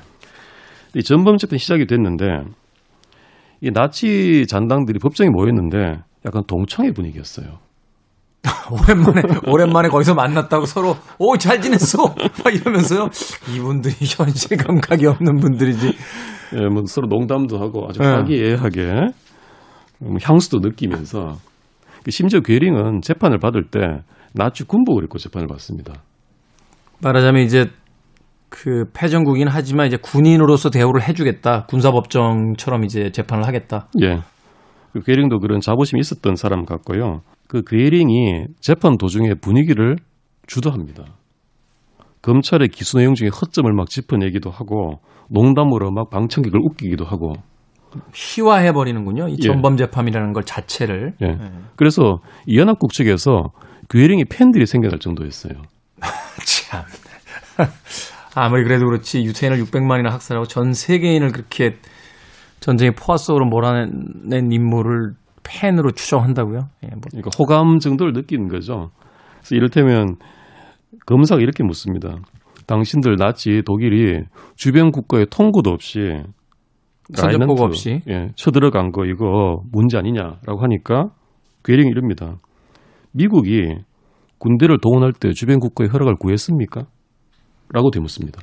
이 0.94 1.02
전범집단 1.02 1.58
시작이 1.58 1.86
됐는데 1.86 2.24
이 3.60 3.70
나치 3.70 4.46
잔당들이 4.46 4.98
법정에 4.98 5.30
모였는데 5.30 6.00
약간 6.26 6.42
동창회 6.46 6.92
분위기였어요. 6.92 7.67
오랜만에, 8.70 9.22
오랜만에 9.46 9.88
거기서 9.88 10.14
만났다고 10.14 10.66
서로, 10.66 10.96
오, 11.18 11.36
잘 11.36 11.60
지냈어! 11.60 12.14
막 12.44 12.54
이러면서요. 12.54 13.08
이분들이 13.54 13.94
현실 14.06 14.56
감각이 14.56 15.06
없는 15.06 15.36
분들이지. 15.36 15.96
예, 16.54 16.68
뭐 16.68 16.82
서로 16.86 17.08
농담도 17.08 17.58
하고 17.58 17.86
아주 17.88 18.00
네. 18.00 18.06
화기애애하게 18.06 19.08
뭐 20.00 20.16
향수도 20.22 20.60
느끼면서 20.60 21.36
그 22.04 22.10
심지어 22.10 22.40
괴링은 22.40 23.02
재판을 23.02 23.38
받을 23.38 23.64
때 23.64 23.80
나치 24.32 24.64
군복을 24.64 25.04
입고 25.04 25.18
재판을 25.18 25.46
받습니다. 25.46 25.94
말하자면 27.02 27.42
이제 27.42 27.70
그 28.48 28.84
패전국이긴 28.94 29.48
하지만 29.48 29.86
이제 29.88 29.98
군인으로서 29.98 30.70
대우를 30.70 31.06
해주겠다. 31.06 31.66
군사법정처럼 31.66 32.84
이제 32.84 33.10
재판을 33.10 33.46
하겠다. 33.46 33.88
예. 34.02 34.20
그 34.92 35.00
괴링도 35.00 35.40
그런 35.40 35.60
자부심이 35.60 36.00
있었던 36.00 36.36
사람 36.36 36.64
같고요. 36.64 37.20
그 37.48 37.62
괴링이 37.66 38.44
재판 38.60 38.98
도중에 38.98 39.34
분위기를 39.40 39.96
주도합니다. 40.46 41.04
검찰의 42.22 42.68
기소 42.68 42.98
내용 42.98 43.14
중에 43.14 43.28
허점을 43.28 43.72
막 43.72 43.88
짚어내기도 43.88 44.50
하고 44.50 45.00
농담으로 45.30 45.90
막 45.90 46.10
방청객을 46.10 46.60
웃기기도 46.62 47.04
하고 47.04 47.32
희화해 48.14 48.72
버리는군요. 48.72 49.28
이 49.28 49.32
예. 49.32 49.46
전범 49.46 49.76
재판이라는 49.76 50.32
걸 50.32 50.42
자체를. 50.44 51.14
예. 51.22 51.38
그래서 51.76 52.18
이 52.46 52.58
연합국 52.58 52.92
측에서 52.92 53.50
괴링의 53.88 54.26
팬들이 54.26 54.66
생겨날 54.66 54.98
정도였어요. 54.98 55.54
참. 56.44 56.82
아무리 58.34 58.62
그래도 58.64 58.84
그렇지 58.84 59.22
유태인을 59.24 59.58
600만이나 59.64 60.10
학살하고 60.10 60.46
전 60.46 60.72
세계인을 60.72 61.32
그렇게 61.32 61.76
전쟁의 62.60 62.92
포화 62.94 63.16
속으로 63.16 63.46
몰아낸 63.46 64.52
인물을 64.52 65.14
팬으로 65.48 65.92
추종한다고요? 65.92 66.68
예, 66.84 66.88
뭐 66.88 67.00
그러니까 67.10 67.30
호감 67.38 67.78
정도를 67.78 68.12
느끼는 68.12 68.48
거죠. 68.48 68.90
그래서 69.38 69.54
이를테면 69.54 70.16
검사가 71.06 71.40
이렇게 71.40 71.64
묻습니다. 71.64 72.16
당신들 72.66 73.16
나치 73.16 73.62
독일이 73.64 74.22
주변 74.56 74.90
국가에 74.90 75.26
통고도 75.30 75.70
없이 75.70 76.22
선전포고 77.14 77.54
라이넌트, 77.54 77.62
없이. 77.62 78.02
예, 78.08 78.28
쳐들어간 78.34 78.92
거 78.92 79.06
이거 79.06 79.62
문제 79.72 79.96
아니냐라고 79.96 80.60
하니까 80.60 81.10
괴링이 81.64 81.88
이럽니다. 81.88 82.36
미국이 83.12 83.74
군대를 84.38 84.78
동원할 84.80 85.12
때 85.12 85.32
주변 85.32 85.58
국가의 85.58 85.88
허락을 85.90 86.16
구했습니까? 86.16 86.84
라고 87.72 87.90
되묻습니다. 87.90 88.42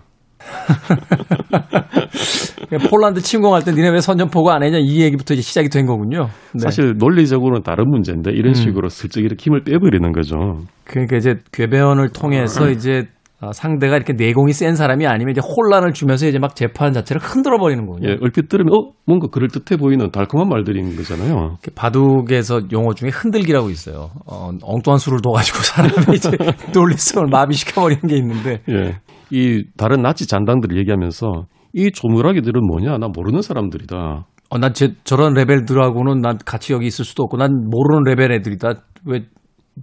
그냥 2.69 2.89
폴란드 2.89 3.21
침공할 3.21 3.63
때 3.63 3.71
니네 3.71 3.89
왜 3.89 4.01
선전포고 4.01 4.51
안 4.51 4.63
했냐 4.63 4.79
이 4.79 5.01
얘기부터 5.01 5.33
이제 5.33 5.41
시작이 5.41 5.69
된 5.69 5.85
거군요. 5.85 6.27
네. 6.53 6.59
사실 6.59 6.95
논리적으로는 6.97 7.63
다른 7.63 7.89
문제인데 7.89 8.31
이런 8.31 8.49
음. 8.49 8.53
식으로 8.53 8.89
슬쩍 8.89 9.21
이렇게 9.21 9.43
힘을 9.45 9.63
빼버리는 9.63 10.11
거죠. 10.11 10.35
그러니까 10.83 11.17
이제 11.17 11.35
궤변을 11.51 12.09
통해서 12.09 12.69
이제 12.69 13.07
아, 13.41 13.51
상대가 13.51 13.97
이렇게 13.97 14.13
내공이 14.13 14.53
센 14.53 14.75
사람이 14.75 15.05
아니면 15.05 15.31
이제 15.31 15.41
혼란을 15.41 15.91
주면서 15.91 16.25
이제 16.25 16.39
막 16.39 16.55
재판 16.55 16.93
자체를 16.93 17.21
흔들어 17.21 17.57
버리는 17.57 17.85
거군요. 17.85 18.09
예, 18.09 18.17
얼핏 18.21 18.47
들으면 18.47 18.73
어 18.73 18.91
뭔가 19.05 19.27
그럴 19.29 19.49
듯해 19.49 19.77
보이는 19.77 20.09
달콤한 20.09 20.47
말들인 20.47 20.95
거잖아요. 20.95 21.57
바둑에서 21.75 22.61
용어 22.71 22.93
중에 22.93 23.09
흔들기라고 23.09 23.69
있어요. 23.69 24.09
어, 24.25 24.51
엉뚱한 24.61 24.99
수를 24.99 25.19
둬가지고 25.21 25.57
사람이 25.59 26.15
이제 26.15 26.31
논리성을 26.73 27.27
마비시켜 27.29 27.81
버리는 27.81 28.01
게 28.07 28.15
있는데. 28.15 28.61
예. 28.69 28.95
이 29.35 29.65
다른 29.75 30.01
나치 30.01 30.27
잔당들을 30.27 30.77
얘기하면서 30.77 31.45
이 31.73 31.91
조무래기들은 31.91 32.65
뭐냐? 32.65 32.97
나 32.99 33.09
모르는 33.13 33.41
사람들이다. 33.41 34.25
어, 34.49 34.57
난 34.57 34.73
제, 34.73 34.93
저런 35.03 35.33
레벨들하고는 35.33 36.21
난 36.21 36.37
같이 36.45 36.71
여기 36.71 36.85
있을 36.87 37.03
수도 37.03 37.23
없고 37.23 37.35
난 37.35 37.51
모르는 37.69 38.03
레벨 38.05 38.31
애들이다. 38.31 38.75
왜 39.05 39.25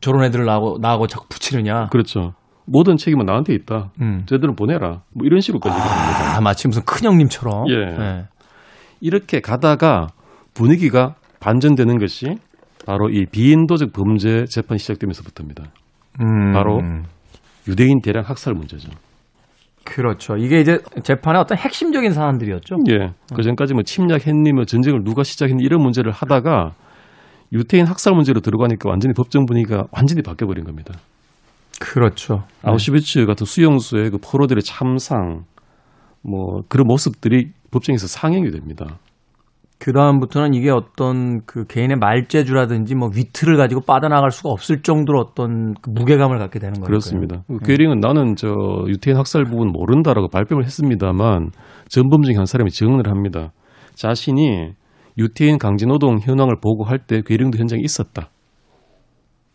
저런 0.00 0.24
애들을 0.24 0.46
나하고, 0.46 0.78
나하고 0.80 1.06
자꾸 1.06 1.26
붙이느냐. 1.28 1.88
그렇죠. 1.90 2.32
모든 2.64 2.96
책임은 2.96 3.26
나한테 3.26 3.52
있다. 3.52 3.90
음. 4.00 4.22
쟤들은 4.24 4.54
보내라. 4.54 5.02
뭐 5.14 5.26
이런 5.26 5.40
식으로까지 5.40 5.76
얘기합니다. 5.76 6.36
아, 6.38 6.40
마치 6.40 6.66
무슨 6.66 6.82
큰형님처럼. 6.84 7.68
예. 7.68 7.98
네. 7.98 8.24
이렇게 9.02 9.40
가다가 9.40 10.06
분위기가 10.54 11.16
반전되는 11.40 11.98
것이 11.98 12.36
바로 12.86 13.10
이 13.10 13.26
비인도적 13.26 13.92
범죄 13.92 14.46
재판이 14.46 14.78
시작되면서부터입니다. 14.78 15.64
음. 16.22 16.52
바로 16.52 16.80
유대인 17.68 18.00
대량 18.00 18.24
학살 18.24 18.54
문제죠. 18.54 18.88
그렇죠. 19.84 20.36
이게 20.36 20.60
이제 20.60 20.78
재판의 21.02 21.40
어떤 21.40 21.58
핵심적인 21.58 22.12
사안들이었죠. 22.12 22.76
예. 22.90 23.12
그 23.34 23.42
전까지 23.42 23.74
뭐 23.74 23.82
침략 23.82 24.26
했니, 24.26 24.52
뭐 24.52 24.64
전쟁을 24.64 25.04
누가 25.04 25.22
시작했니 25.22 25.62
이런 25.62 25.82
문제를 25.82 26.12
하다가 26.12 26.72
유태인 27.52 27.86
학살 27.86 28.14
문제로 28.14 28.40
들어가니까 28.40 28.88
완전히 28.88 29.12
법정 29.14 29.44
분위기가 29.44 29.84
완전히 29.92 30.22
바뀌어버린 30.22 30.64
겁니다. 30.64 30.94
그렇죠. 31.80 32.44
아우슈비츠 32.62 33.26
같은 33.26 33.44
수용소의 33.44 34.10
그 34.10 34.18
포로들의 34.18 34.62
참상, 34.62 35.44
뭐 36.22 36.62
그런 36.68 36.86
모습들이 36.86 37.50
법정에서 37.70 38.06
상영이 38.06 38.50
됩니다. 38.50 38.98
그 39.82 39.92
다음부터는 39.92 40.54
이게 40.54 40.70
어떤 40.70 41.44
그 41.44 41.64
개인의 41.64 41.96
말재주라든지 41.96 42.94
뭐 42.94 43.08
위트를 43.12 43.56
가지고 43.56 43.80
빠져나갈 43.80 44.30
수가 44.30 44.50
없을 44.50 44.82
정도로 44.82 45.18
어떤 45.18 45.74
그 45.74 45.90
무게감을 45.90 46.38
갖게 46.38 46.60
되는 46.60 46.74
거예요. 46.74 46.86
그렇습니다. 46.86 47.42
괴링은 47.64 47.98
나는 47.98 48.36
저 48.36 48.48
유태인 48.86 49.16
학살 49.16 49.42
부분 49.42 49.72
모른다라고 49.72 50.28
발뺌을 50.28 50.62
했습니다만 50.64 51.50
전범 51.88 52.22
중에 52.22 52.36
한 52.36 52.46
사람이 52.46 52.70
증언을 52.70 53.08
합니다. 53.10 53.50
자신이 53.94 54.70
유태인 55.18 55.58
강제노동 55.58 56.20
현황을 56.20 56.60
보고할 56.62 57.00
때 57.00 57.20
괴링도 57.26 57.58
현장에 57.58 57.82
있었다. 57.82 58.28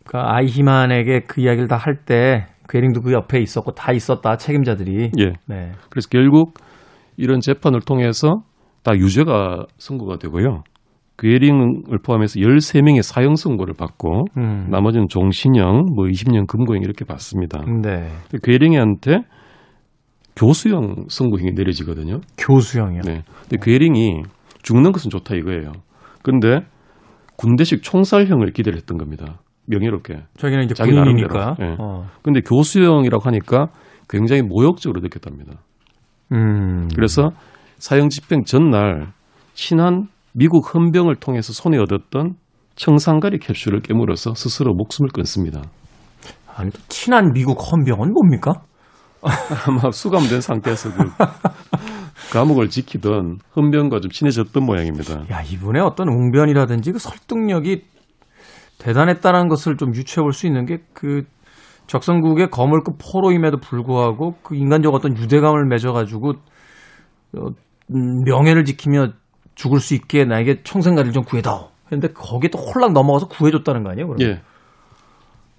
그러니까 0.04 0.34
아이히만에게 0.36 1.20
그 1.26 1.40
이야기를 1.40 1.68
다 1.68 1.76
할 1.76 2.04
때 2.04 2.48
괴링도 2.68 3.00
그 3.00 3.12
옆에 3.14 3.40
있었고 3.40 3.72
다 3.72 3.92
있었다 3.92 4.36
책임자들이. 4.36 5.12
예. 5.20 5.32
네. 5.46 5.72
그래서 5.88 6.10
결국 6.10 6.52
이런 7.16 7.40
재판을 7.40 7.80
통해서 7.80 8.42
다 8.88 8.96
유죄가 8.96 9.66
선고가 9.76 10.16
되고요. 10.16 10.62
괴링을 11.18 11.98
포함해서 12.02 12.40
13명의 12.40 13.02
사형 13.02 13.36
선고를 13.36 13.74
받고 13.76 14.24
음. 14.38 14.68
나머지는 14.70 15.08
종신형, 15.08 15.94
뭐 15.94 16.06
20년 16.06 16.46
금고형 16.46 16.82
이렇게 16.82 17.04
받습니다. 17.04 17.60
네. 17.82 18.08
괴링이한테 18.42 19.24
교수형 20.36 21.04
선고형이 21.08 21.52
내려지거든요. 21.54 22.20
교수형이요. 22.38 23.02
네. 23.02 23.24
근데 23.42 23.58
괴링이 23.60 24.22
죽는 24.62 24.92
것은 24.92 25.10
좋다 25.10 25.34
이거예요. 25.34 25.72
근데 26.22 26.60
군대식 27.36 27.82
총살형을 27.82 28.52
기대를 28.52 28.78
했던 28.78 28.96
겁니다. 28.96 29.40
명예롭게. 29.66 30.22
저기는 30.38 30.64
이제 30.64 30.72
자기 30.72 30.92
군인이니까. 30.92 31.56
예. 31.60 31.76
어. 31.78 32.06
근데 32.22 32.40
교수형이라고 32.40 33.22
하니까 33.22 33.66
굉장히 34.08 34.40
모욕적으로 34.42 35.02
느꼈답니다. 35.02 35.58
음. 36.32 36.88
그래서 36.94 37.32
사형 37.78 38.08
집행 38.08 38.44
전날 38.44 39.12
친한 39.54 40.08
미국 40.32 40.74
헌병을 40.74 41.16
통해서 41.16 41.52
손에 41.52 41.78
얻었던 41.78 42.34
청산가리 42.76 43.38
캡슐을 43.38 43.80
깨물어서 43.80 44.34
스스로 44.34 44.74
목숨을 44.74 45.10
끊습니다. 45.12 45.62
아니 46.54 46.70
또 46.70 46.78
친한 46.88 47.32
미국 47.32 47.58
헌병은 47.60 48.12
뭡니까? 48.12 48.62
아마 49.66 49.90
수감된 49.90 50.40
상태에서 50.40 50.90
그 50.92 51.04
감옥을 52.32 52.68
지키던 52.68 53.38
헌병과 53.56 54.00
좀 54.00 54.10
친해졌던 54.10 54.64
모양입니다. 54.64 55.24
야 55.30 55.42
이분의 55.42 55.82
어떤 55.82 56.08
웅변이라든지 56.08 56.92
그 56.92 56.98
설득력이 56.98 57.84
대단했다는 58.78 59.48
것을 59.48 59.76
좀 59.76 59.94
유추해 59.94 60.22
볼 60.22 60.32
수 60.32 60.46
있는 60.46 60.66
게 60.66 60.78
그 60.92 61.24
적성국의 61.88 62.50
거물급 62.50 62.98
포로임에도 62.98 63.56
불구하고 63.58 64.36
그 64.42 64.54
인간적 64.54 64.94
어떤 64.94 65.16
유대감을 65.16 65.66
맺어가지고 65.66 66.28
어, 66.30 67.46
음, 67.46 67.54
명예를 67.88 68.64
지키며 68.64 69.12
죽을 69.54 69.80
수 69.80 69.94
있게 69.94 70.24
나에게 70.24 70.62
청생가를 70.62 71.12
좀 71.12 71.24
구해다오. 71.24 71.68
근데 71.88 72.08
거기에 72.08 72.50
또 72.50 72.58
홀랑 72.58 72.92
넘어가서 72.92 73.28
구해줬다는 73.28 73.82
거 73.82 73.90
아니에요? 73.90 74.08
그러면? 74.08 74.28
예. 74.28 74.42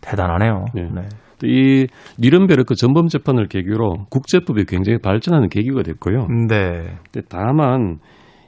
대단하네요. 0.01 0.65
예. 0.77 0.81
네. 0.83 1.01
이 1.43 1.87
니른베르크 2.19 2.75
전범 2.75 3.07
재판을 3.07 3.47
계기로 3.47 4.05
국제법이 4.09 4.65
굉장히 4.65 4.99
발전하는 4.99 5.49
계기가 5.49 5.83
됐고요. 5.83 6.27
네. 6.47 6.97
근데 7.11 7.27
다만 7.29 7.99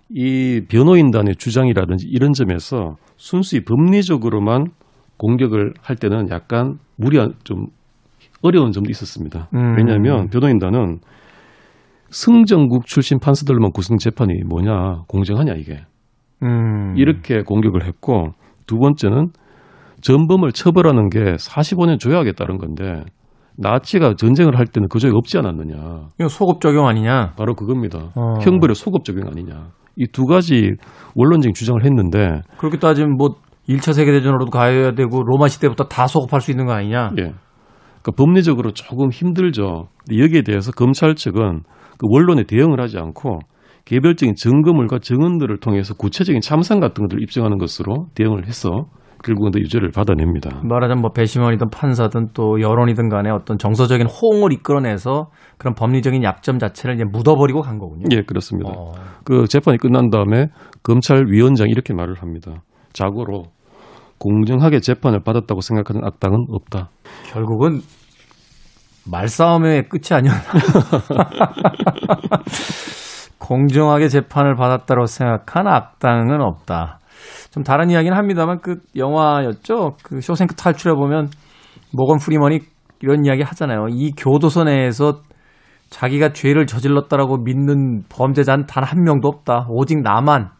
이 0.09 0.61
변호인단의 0.69 1.35
주장이라든지 1.37 2.07
이런 2.09 2.33
점에서 2.33 2.97
순수히 3.15 3.63
법리적으로만 3.63 4.67
공격을 5.17 5.73
할 5.81 5.95
때는 5.95 6.29
약간 6.29 6.79
무리한 6.97 7.33
좀 7.43 7.67
어려운 8.41 8.71
점도 8.71 8.89
있었습니다. 8.89 9.47
음. 9.53 9.75
왜냐하면 9.77 10.29
변호인단은 10.29 10.99
승정국 12.11 12.85
출신 12.85 13.19
판사들만 13.19 13.71
구성 13.71 13.97
재판이 13.97 14.43
뭐냐 14.47 15.03
공정하냐 15.07 15.53
이게 15.53 15.79
음. 16.43 16.93
이렇게 16.97 17.41
공격을 17.41 17.85
했고 17.85 18.33
두 18.67 18.77
번째는 18.77 19.29
전범을 20.01 20.51
처벌하는 20.51 21.09
게 21.09 21.19
45년 21.35 21.99
조약에 21.99 22.33
따른 22.33 22.57
건데 22.57 23.03
나치가 23.57 24.13
전쟁을 24.15 24.57
할 24.57 24.65
때는 24.65 24.87
그 24.89 24.99
조약 24.99 25.15
없지 25.15 25.37
않았느냐 25.37 26.09
이거 26.19 26.27
소급 26.29 26.61
적용 26.61 26.87
아니냐? 26.87 27.33
바로 27.37 27.53
그겁니다. 27.53 28.11
어. 28.15 28.39
형벌의 28.41 28.75
소급 28.75 29.03
적용 29.03 29.27
아니냐. 29.27 29.69
이 29.97 30.05
두 30.11 30.25
가지 30.25 30.71
원론적인 31.15 31.53
주장을 31.53 31.83
했는데 31.83 32.41
그렇게 32.57 32.77
따지면 32.77 33.17
뭐 33.17 33.35
1차 33.69 33.93
세계대전으로도 33.93 34.49
가야 34.49 34.93
되고 34.93 35.21
로마 35.23 35.47
시대부터 35.47 35.83
다 35.85 36.07
소급할 36.07 36.41
수 36.41 36.49
있는 36.49 36.65
거 36.65 36.73
아니냐? 36.73 37.11
예. 37.19 37.33
그러니까 38.01 38.11
법리적으로 38.17 38.71
조금 38.71 39.09
힘들죠. 39.09 39.87
여기에 40.11 40.41
대해서 40.43 40.71
검찰 40.71 41.15
측은 41.15 41.61
그 41.97 42.07
원론에 42.09 42.43
대응을 42.43 42.81
하지 42.81 42.97
않고 42.97 43.39
개별적인 43.85 44.35
증거물과 44.35 44.99
증언들을 44.99 45.59
통해서 45.59 45.93
구체적인 45.93 46.41
참상 46.41 46.79
같은 46.79 47.03
것들을 47.03 47.21
입증하는 47.23 47.57
것으로 47.57 48.07
대응을 48.15 48.47
해서 48.47 48.69
결국은 49.23 49.51
더 49.51 49.59
유죄를 49.59 49.91
받아냅니다. 49.91 50.61
말하자면 50.63 51.01
뭐 51.01 51.11
배심원이든 51.11 51.69
판사든 51.69 52.29
또 52.33 52.59
여론이든 52.59 53.09
간에 53.09 53.29
어떤 53.29 53.59
정서적인 53.59 54.07
호응을 54.07 54.51
이끌어내서 54.53 55.29
그런 55.59 55.75
법리적인 55.75 56.23
약점 56.23 56.57
자체를 56.57 56.95
이제 56.95 57.03
묻어버리고 57.05 57.61
간 57.61 57.77
거군요. 57.77 58.05
예, 58.11 58.21
그렇습니다. 58.23 58.71
어. 58.71 58.93
그 59.23 59.45
재판이 59.47 59.77
끝난 59.77 60.09
다음에 60.09 60.47
검찰위원장이 60.81 61.69
이렇게 61.69 61.93
말을 61.93 62.15
합니다. 62.21 62.63
자고로 62.93 63.43
공정하게 64.21 64.79
재판을 64.81 65.21
받았다고 65.23 65.61
생각하는 65.61 66.05
악당은 66.05 66.45
없다. 66.51 66.89
결국은 67.33 67.81
말싸움의 69.09 69.89
끝이 69.89 70.09
아니었나. 70.11 70.41
공정하게 73.39 74.09
재판을 74.09 74.55
받았다고 74.55 75.07
생각한 75.07 75.67
악당은 75.67 76.39
없다. 76.39 76.99
좀 77.49 77.63
다른 77.63 77.89
이야기는 77.89 78.15
합니다만 78.15 78.59
그 78.61 78.75
영화였죠. 78.95 79.95
그 80.03 80.21
쇼생크 80.21 80.55
탈출해 80.55 80.95
보면 80.95 81.29
모건 81.91 82.19
프리먼이 82.19 82.59
이런 83.01 83.25
이야기 83.25 83.41
하잖아요. 83.41 83.87
이 83.89 84.11
교도소 84.11 84.65
내에서 84.65 85.21
자기가 85.89 86.31
죄를 86.33 86.67
저질렀다라고 86.67 87.37
믿는 87.37 88.03
범죄자는 88.07 88.67
단 88.67 88.83
한 88.83 89.03
명도 89.03 89.27
없다. 89.27 89.65
오직 89.69 90.01
나만 90.03 90.51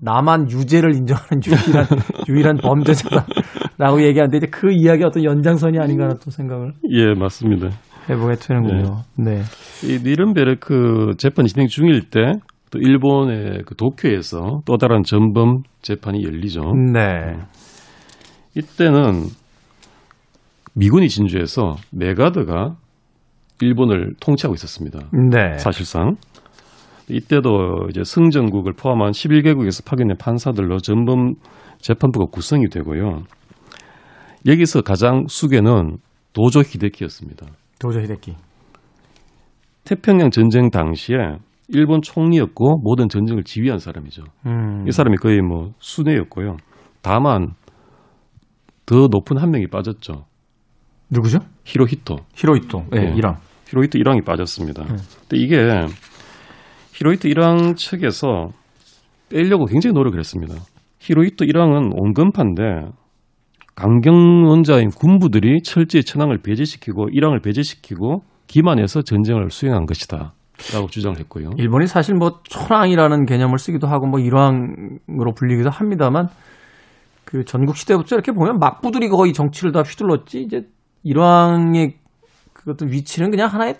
나만 0.00 0.50
유죄를 0.50 0.94
인정하는 0.94 1.40
유일한 1.46 1.86
유일한 2.28 2.56
범죄자다라고 2.56 4.02
얘기하는데 4.02 4.36
이제 4.36 4.46
그 4.50 4.70
이야기 4.72 5.04
어떤 5.04 5.24
연장선이 5.24 5.78
아닌가 5.78 6.08
또 6.22 6.30
생각을 6.30 6.72
예, 6.90 7.14
맞습니다. 7.18 7.68
해보게 8.08 8.36
되는군요. 8.36 9.02
네. 9.18 9.42
이 9.84 9.98
니른베르크 10.02 11.12
재판이 11.18 11.48
진행 11.48 11.66
중일 11.68 12.08
때 12.10 12.34
또 12.70 12.78
일본의 12.78 13.62
그 13.66 13.74
도쿄에서 13.74 14.60
또 14.66 14.76
다른 14.76 15.02
전범 15.02 15.62
재판이 15.82 16.22
열리죠. 16.24 16.60
네. 16.92 17.38
이때는 18.54 19.24
미군이 20.74 21.08
진주해서 21.08 21.76
메가드가 21.92 22.76
일본을 23.60 24.14
통치하고 24.20 24.54
있었습니다. 24.54 25.00
네. 25.30 25.56
사실상 25.58 26.16
이때도 27.08 27.88
이제 27.90 28.04
승전국을 28.04 28.74
포함한 28.74 29.12
11개국에서 29.12 29.84
파견된 29.84 30.16
판사들로 30.18 30.78
전범 30.78 31.34
재판부가 31.78 32.26
구성이 32.30 32.68
되고요. 32.68 33.22
여기서 34.46 34.82
가장 34.82 35.24
수괴는 35.28 35.98
도조 36.32 36.60
히데키였습니다. 36.60 37.46
도저 37.78 38.00
히데키. 38.00 38.34
태평양 39.84 40.30
전쟁 40.30 40.70
당시에 40.70 41.16
일본 41.68 42.00
총리였고 42.02 42.80
모든 42.82 43.08
전쟁을 43.08 43.44
지휘한 43.44 43.78
사람이죠. 43.78 44.24
음. 44.46 44.84
이 44.86 44.90
사람이 44.90 45.16
거의 45.16 45.40
뭐 45.40 45.72
순회였고요. 45.78 46.56
다만 47.02 47.54
더 48.86 49.08
높은 49.10 49.38
한 49.38 49.50
명이 49.50 49.68
빠졌죠. 49.68 50.24
누구죠? 51.10 51.38
히로히토. 51.64 52.16
히로이토. 52.34 52.84
예, 52.94 53.00
네. 53.00 53.14
이랑. 53.16 53.36
히로히토 53.68 53.98
1왕이 53.98 54.24
빠졌습니다. 54.24 54.84
근데 54.84 55.36
이게 55.36 55.56
히로히토 56.98 57.28
1왕 57.28 57.76
측에서 57.76 58.48
빼려고 59.30 59.66
굉장히 59.66 59.94
노력을 59.94 60.18
했습니다. 60.18 60.54
히로히토 60.98 61.44
1왕은 61.44 61.92
온건파인데 61.94 62.90
강경원자인 63.76 64.90
군부들이 64.90 65.62
철저히 65.62 66.02
천황을 66.02 66.38
배제시키고 66.38 67.10
1왕을 67.10 67.40
배제시키고 67.44 68.22
기만해서 68.48 69.02
전쟁을 69.02 69.50
수행한 69.50 69.86
것이다. 69.86 70.32
라고 70.74 70.88
주장을 70.88 71.16
했고요. 71.20 71.50
일본이 71.56 71.86
사실 71.86 72.16
뭐 72.16 72.40
천황이라는 72.48 73.26
개념을 73.26 73.58
쓰기도 73.58 73.86
하고 73.86 74.08
뭐 74.08 74.18
일왕으로 74.18 75.34
불리기도 75.36 75.70
합니다만 75.70 76.26
그 77.24 77.44
전국 77.44 77.76
시대부터 77.76 78.16
이렇게 78.16 78.32
보면 78.32 78.58
막부들이 78.58 79.08
거의 79.08 79.32
정치를 79.32 79.70
다 79.70 79.82
휘둘렀지 79.82 80.40
이제 80.40 80.62
일왕의 81.04 81.94
그 82.52 82.72
어떤 82.72 82.90
위치는 82.90 83.30
그냥 83.30 83.46
하나의 83.48 83.76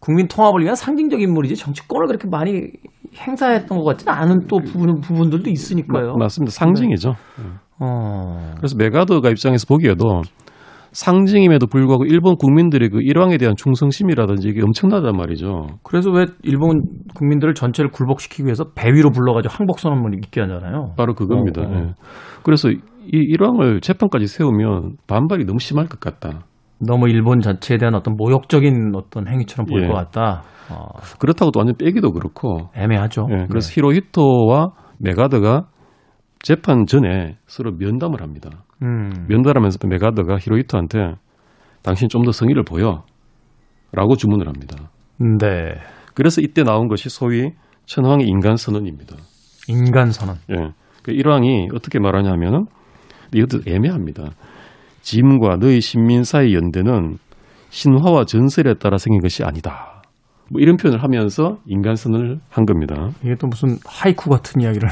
국민 0.00 0.28
통합을 0.28 0.62
위한 0.62 0.74
상징적 0.74 1.20
인물이지 1.20 1.56
정치권을 1.56 2.06
그렇게 2.06 2.28
많이 2.28 2.70
행사했던 3.16 3.78
것 3.78 3.84
같지는 3.84 4.12
않은 4.12 4.46
또 4.48 4.58
부분, 4.58 5.00
부분들도 5.00 5.48
있으니까요. 5.50 6.12
마- 6.12 6.24
맞습니다. 6.24 6.52
상징이죠. 6.52 7.14
어. 7.80 8.52
그래서 8.56 8.76
메가더가 8.76 9.30
입장에서 9.30 9.66
보기에도 9.68 10.22
상징임에도 10.92 11.66
불구하고 11.66 12.04
일본 12.06 12.36
국민들의 12.36 12.88
그 12.88 13.00
일왕에 13.02 13.36
대한 13.36 13.54
충성심이라든지 13.56 14.48
이게 14.48 14.62
엄청나단 14.62 15.14
말이죠. 15.16 15.66
그래서 15.82 16.10
왜 16.10 16.24
일본 16.42 16.82
국민들을 17.14 17.52
전체를 17.54 17.90
굴복시키기 17.90 18.44
위해서 18.44 18.64
배 18.74 18.90
위로 18.92 19.10
불러가지고 19.10 19.52
항복 19.52 19.78
선언문 19.78 20.14
읽게 20.14 20.40
하잖아요. 20.42 20.94
바로 20.96 21.14
그겁니다. 21.14 21.62
어, 21.62 21.64
어. 21.66 21.74
예. 21.88 21.92
그래서 22.44 22.70
이 22.70 22.78
일왕을 23.12 23.80
재판까지 23.82 24.26
세우면 24.26 24.96
반발이 25.06 25.44
너무 25.44 25.58
심할 25.58 25.86
것 25.86 26.00
같다. 26.00 26.44
너무 26.80 27.08
일본 27.08 27.40
자체에 27.40 27.78
대한 27.78 27.94
어떤 27.94 28.16
모욕적인 28.16 28.92
어떤 28.94 29.28
행위처럼 29.28 29.66
보일 29.66 29.84
예. 29.84 29.88
것 29.88 29.94
같다. 29.94 30.42
어, 30.70 30.88
그렇다고 31.18 31.50
또 31.50 31.58
완전 31.60 31.76
빼기도 31.76 32.12
그렇고. 32.12 32.70
애매하죠. 32.74 33.26
예, 33.30 33.46
그래서 33.48 33.70
히로히토와 33.72 34.70
메가더가 34.98 35.66
재판 36.40 36.86
전에 36.86 37.36
서로 37.46 37.72
면담을 37.72 38.20
합니다. 38.22 38.50
네. 38.80 38.86
음. 38.86 39.10
면담하면서 39.28 39.78
메가더가 39.88 40.36
히로히토한테 40.38 41.14
당신 41.82 42.08
좀 42.08 42.24
더 42.24 42.32
성의를 42.32 42.64
보여. 42.64 43.04
라고 43.92 44.16
주문을 44.16 44.46
합니다. 44.48 44.90
네. 45.18 45.80
그래서 46.14 46.40
이때 46.42 46.62
나온 46.62 46.88
것이 46.88 47.08
소위 47.08 47.50
천황의 47.86 48.26
인간 48.26 48.56
선언입니다. 48.56 49.16
인간 49.68 50.10
선언. 50.10 50.36
예. 50.50 50.72
그 51.02 51.12
일왕이 51.12 51.68
어떻게 51.74 51.98
말하냐면은 52.00 52.66
이것도 53.32 53.62
애매합니다. 53.70 54.24
짐과 55.06 55.58
너희 55.60 55.80
신민 55.80 56.24
사이 56.24 56.52
연대는 56.52 57.18
신화와 57.70 58.24
전설에 58.24 58.74
따라 58.74 58.98
생긴 58.98 59.20
것이 59.20 59.44
아니다. 59.44 60.02
뭐 60.50 60.60
이런 60.60 60.76
표현을 60.76 61.00
하면서 61.00 61.58
인간 61.64 61.94
선언을 61.94 62.40
한 62.50 62.66
겁니다. 62.66 63.10
이게 63.22 63.36
또 63.36 63.46
무슨 63.46 63.76
하이쿠 63.86 64.28
같은 64.28 64.60
이야기를. 64.60 64.88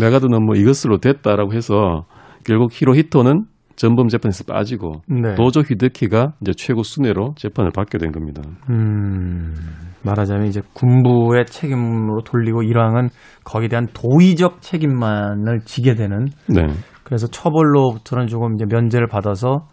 맥아더는 0.00 0.44
뭐 0.44 0.54
이것으로 0.54 0.98
됐다라고 0.98 1.54
해서 1.54 2.04
결국 2.44 2.70
히로히토는 2.72 3.46
전범 3.74 4.06
재판에서 4.08 4.44
빠지고 4.44 5.02
네. 5.08 5.34
도조 5.34 5.62
히데키가 5.62 6.34
이제 6.40 6.52
최고 6.56 6.84
순회로 6.84 7.34
재판을 7.36 7.72
받게 7.74 7.98
된 7.98 8.12
겁니다. 8.12 8.42
음. 8.70 9.54
말하자면 10.02 10.46
이제 10.46 10.60
군부의 10.72 11.46
책임으로 11.46 12.22
돌리고 12.22 12.62
일왕은 12.62 13.08
거기에 13.44 13.68
대한 13.68 13.86
도의적 13.92 14.62
책임만을 14.62 15.60
지게 15.64 15.94
되는 15.94 16.26
네. 16.48 16.66
그래서 17.08 17.26
처벌로부터는 17.26 18.26
조금 18.26 18.54
이제 18.54 18.66
면제를 18.68 19.06
받아서 19.06 19.66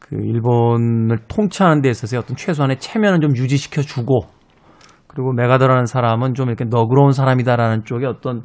그 0.00 0.16
일본을 0.16 1.18
통치하는 1.28 1.80
데 1.80 1.88
있어서 1.90 2.18
어떤 2.18 2.36
최소한의 2.36 2.80
체면은 2.80 3.20
좀 3.20 3.36
유지시켜 3.36 3.82
주고 3.82 4.22
그리고 5.06 5.32
메가더라는 5.32 5.86
사람은 5.86 6.34
좀 6.34 6.48
이렇게 6.48 6.64
너그러운 6.64 7.12
사람이다라는 7.12 7.84
쪽에 7.84 8.04
어떤 8.04 8.42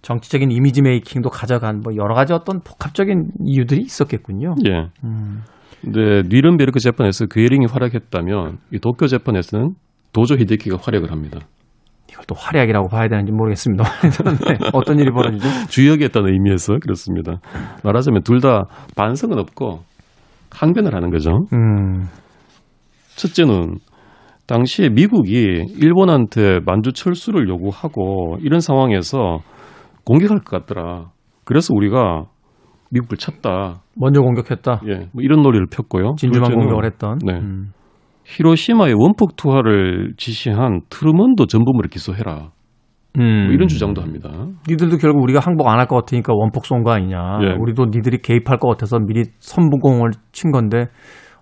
정치적인 0.00 0.50
이미지 0.50 0.80
메이킹도 0.80 1.28
가져간 1.28 1.80
뭐 1.80 1.94
여러 1.96 2.14
가지 2.14 2.32
어떤 2.32 2.60
복합적인 2.60 3.32
이유들이 3.44 3.82
있었겠군요. 3.82 4.54
예. 4.66 4.88
음. 5.04 5.42
근데 5.82 6.22
뉘른베르크 6.28 6.78
재판에서 6.78 7.26
그에링이 7.26 7.66
활약했다면 7.66 8.58
이 8.72 8.78
도쿄 8.78 9.08
재판에서는 9.08 9.74
도조 10.14 10.36
히데키가 10.36 10.78
활약을 10.80 11.12
합니다. 11.12 11.40
이걸 12.10 12.24
또 12.26 12.34
활약이라고 12.36 12.88
봐야 12.88 13.08
되는지 13.08 13.32
모르겠습니다. 13.32 13.84
네, 14.48 14.58
어떤 14.72 14.98
일이 14.98 15.10
벌어지죠? 15.10 15.46
주역이었다는 15.68 16.32
의미에서 16.32 16.78
그렇습니다. 16.80 17.40
말하자면 17.84 18.22
둘 18.22 18.40
다 18.40 18.64
반성은 18.96 19.38
없고 19.38 19.80
항변을 20.50 20.94
하는 20.94 21.10
거죠. 21.10 21.30
음. 21.52 22.04
첫째는 23.16 23.78
당시에 24.46 24.88
미국이 24.90 25.64
일본한테 25.78 26.60
만주 26.64 26.92
철수를 26.92 27.48
요구하고 27.48 28.36
이런 28.40 28.60
상황에서 28.60 29.40
공격할 30.04 30.40
것 30.44 30.64
같더라. 30.66 31.06
그래서 31.44 31.74
우리가 31.74 32.24
미국을 32.90 33.16
쳤다. 33.16 33.80
먼저 33.96 34.20
공격했다. 34.20 34.82
예, 34.86 34.94
뭐 35.12 35.22
이런 35.22 35.42
논리를 35.42 35.66
폈고요. 35.66 36.14
진주만 36.18 36.50
둘째는 36.50 36.66
공격을 36.68 36.84
했던. 36.84 37.18
네. 37.24 37.32
음. 37.40 37.72
히로시마의 38.26 38.94
원폭 38.98 39.36
투하를 39.36 40.14
지시한 40.16 40.80
트루먼도 40.90 41.46
전범으로 41.46 41.88
기소해라. 41.88 42.50
음. 43.18 43.44
뭐 43.46 43.54
이런 43.54 43.68
주장도 43.68 44.02
합니다. 44.02 44.30
니들도 44.68 44.98
결국 44.98 45.22
우리가 45.22 45.40
항복 45.40 45.68
안 45.68 45.78
할 45.78 45.86
것 45.86 45.96
같으니까 45.96 46.32
원폭 46.34 46.66
쏜 46.66 46.82
거 46.82 46.90
아니냐. 46.90 47.38
예. 47.42 47.56
우리도 47.58 47.86
니들이 47.86 48.18
개입할 48.18 48.58
것 48.58 48.68
같아서 48.68 48.98
미리 48.98 49.24
선부공을 49.38 50.10
친 50.32 50.50
건데 50.50 50.86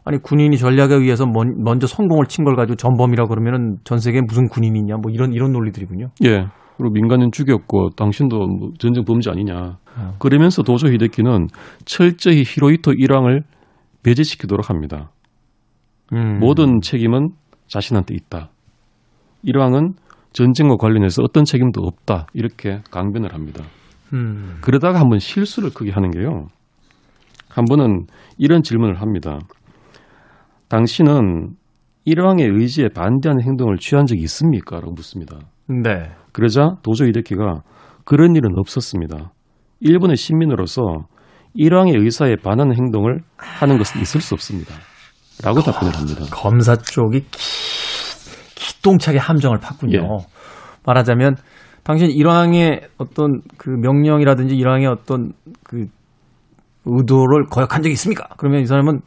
아니 0.04 0.18
군인이 0.18 0.56
전략에 0.58 0.94
의해서 0.94 1.24
먼, 1.26 1.62
먼저 1.64 1.86
성공을 1.86 2.26
친 2.26 2.44
걸 2.44 2.54
가지고 2.56 2.76
전범이라 2.76 3.24
그러면은 3.26 3.78
전 3.84 3.98
세계에 3.98 4.20
무슨 4.28 4.46
군인이 4.48 4.78
있냐. 4.78 4.96
뭐 5.02 5.10
이런 5.10 5.32
이런 5.32 5.52
논리들이군요. 5.52 6.08
예. 6.24 6.46
그리고 6.76 6.92
민간인 6.92 7.30
죽였고 7.32 7.90
당신도 7.96 8.36
뭐 8.36 8.70
전쟁 8.78 9.04
범죄 9.04 9.30
아니냐. 9.30 9.78
어. 9.96 10.14
그러면서 10.18 10.62
도조 10.62 10.88
히데키는 10.88 11.48
철저히 11.86 12.42
히로히토 12.46 12.92
일왕을 12.92 13.42
배제시키도록 14.02 14.68
합니다. 14.70 15.10
음. 16.12 16.38
모든 16.38 16.80
책임은 16.80 17.30
자신한테 17.66 18.14
있다. 18.14 18.50
일왕은 19.42 19.94
전쟁과 20.32 20.76
관련해서 20.76 21.22
어떤 21.22 21.44
책임도 21.44 21.82
없다. 21.82 22.26
이렇게 22.34 22.80
강변을 22.90 23.32
합니다. 23.32 23.64
음. 24.12 24.58
그러다가 24.60 25.00
한번 25.00 25.18
실수를 25.18 25.70
크게 25.70 25.90
하는 25.90 26.10
게요. 26.10 26.46
한 27.48 27.64
번은 27.66 28.06
이런 28.36 28.62
질문을 28.62 29.00
합니다. 29.00 29.38
당신은 30.68 31.54
일왕의 32.04 32.48
의지에 32.48 32.88
반대하는 32.88 33.42
행동을 33.42 33.78
취한 33.78 34.06
적이 34.06 34.22
있습니까? 34.22 34.76
라고 34.76 34.92
묻습니다. 34.92 35.38
네. 35.68 36.10
그러자 36.32 36.76
도저 36.82 37.06
히데키가 37.06 37.62
그런 38.04 38.34
일은 38.34 38.50
없었습니다. 38.58 39.32
일본의 39.80 40.16
시민으로서 40.16 40.82
일왕의 41.54 41.94
의사에 41.96 42.36
반하는 42.42 42.74
행동을 42.74 43.20
하는 43.36 43.78
것은 43.78 44.00
있을 44.00 44.20
수 44.20 44.34
없습니다. 44.34 44.74
라고 45.42 45.60
답변을 45.60 45.96
합니다. 45.96 46.24
검사 46.30 46.76
쪽이 46.76 47.20
기, 47.30 47.38
기똥차게 48.54 49.18
함정을 49.18 49.58
팠군요. 49.58 49.94
예. 49.94 50.26
말하자면 50.86 51.36
당신 51.82 52.10
일왕의 52.10 52.80
어떤 52.98 53.40
그 53.58 53.70
명령이라든지 53.70 54.54
일왕의 54.56 54.86
어떤 54.86 55.32
그 55.64 55.86
의도를 56.86 57.46
거역한 57.50 57.82
적이 57.82 57.92
있습니까? 57.94 58.28
그러면 58.36 58.62
이 58.62 58.66
사람은 58.66 59.00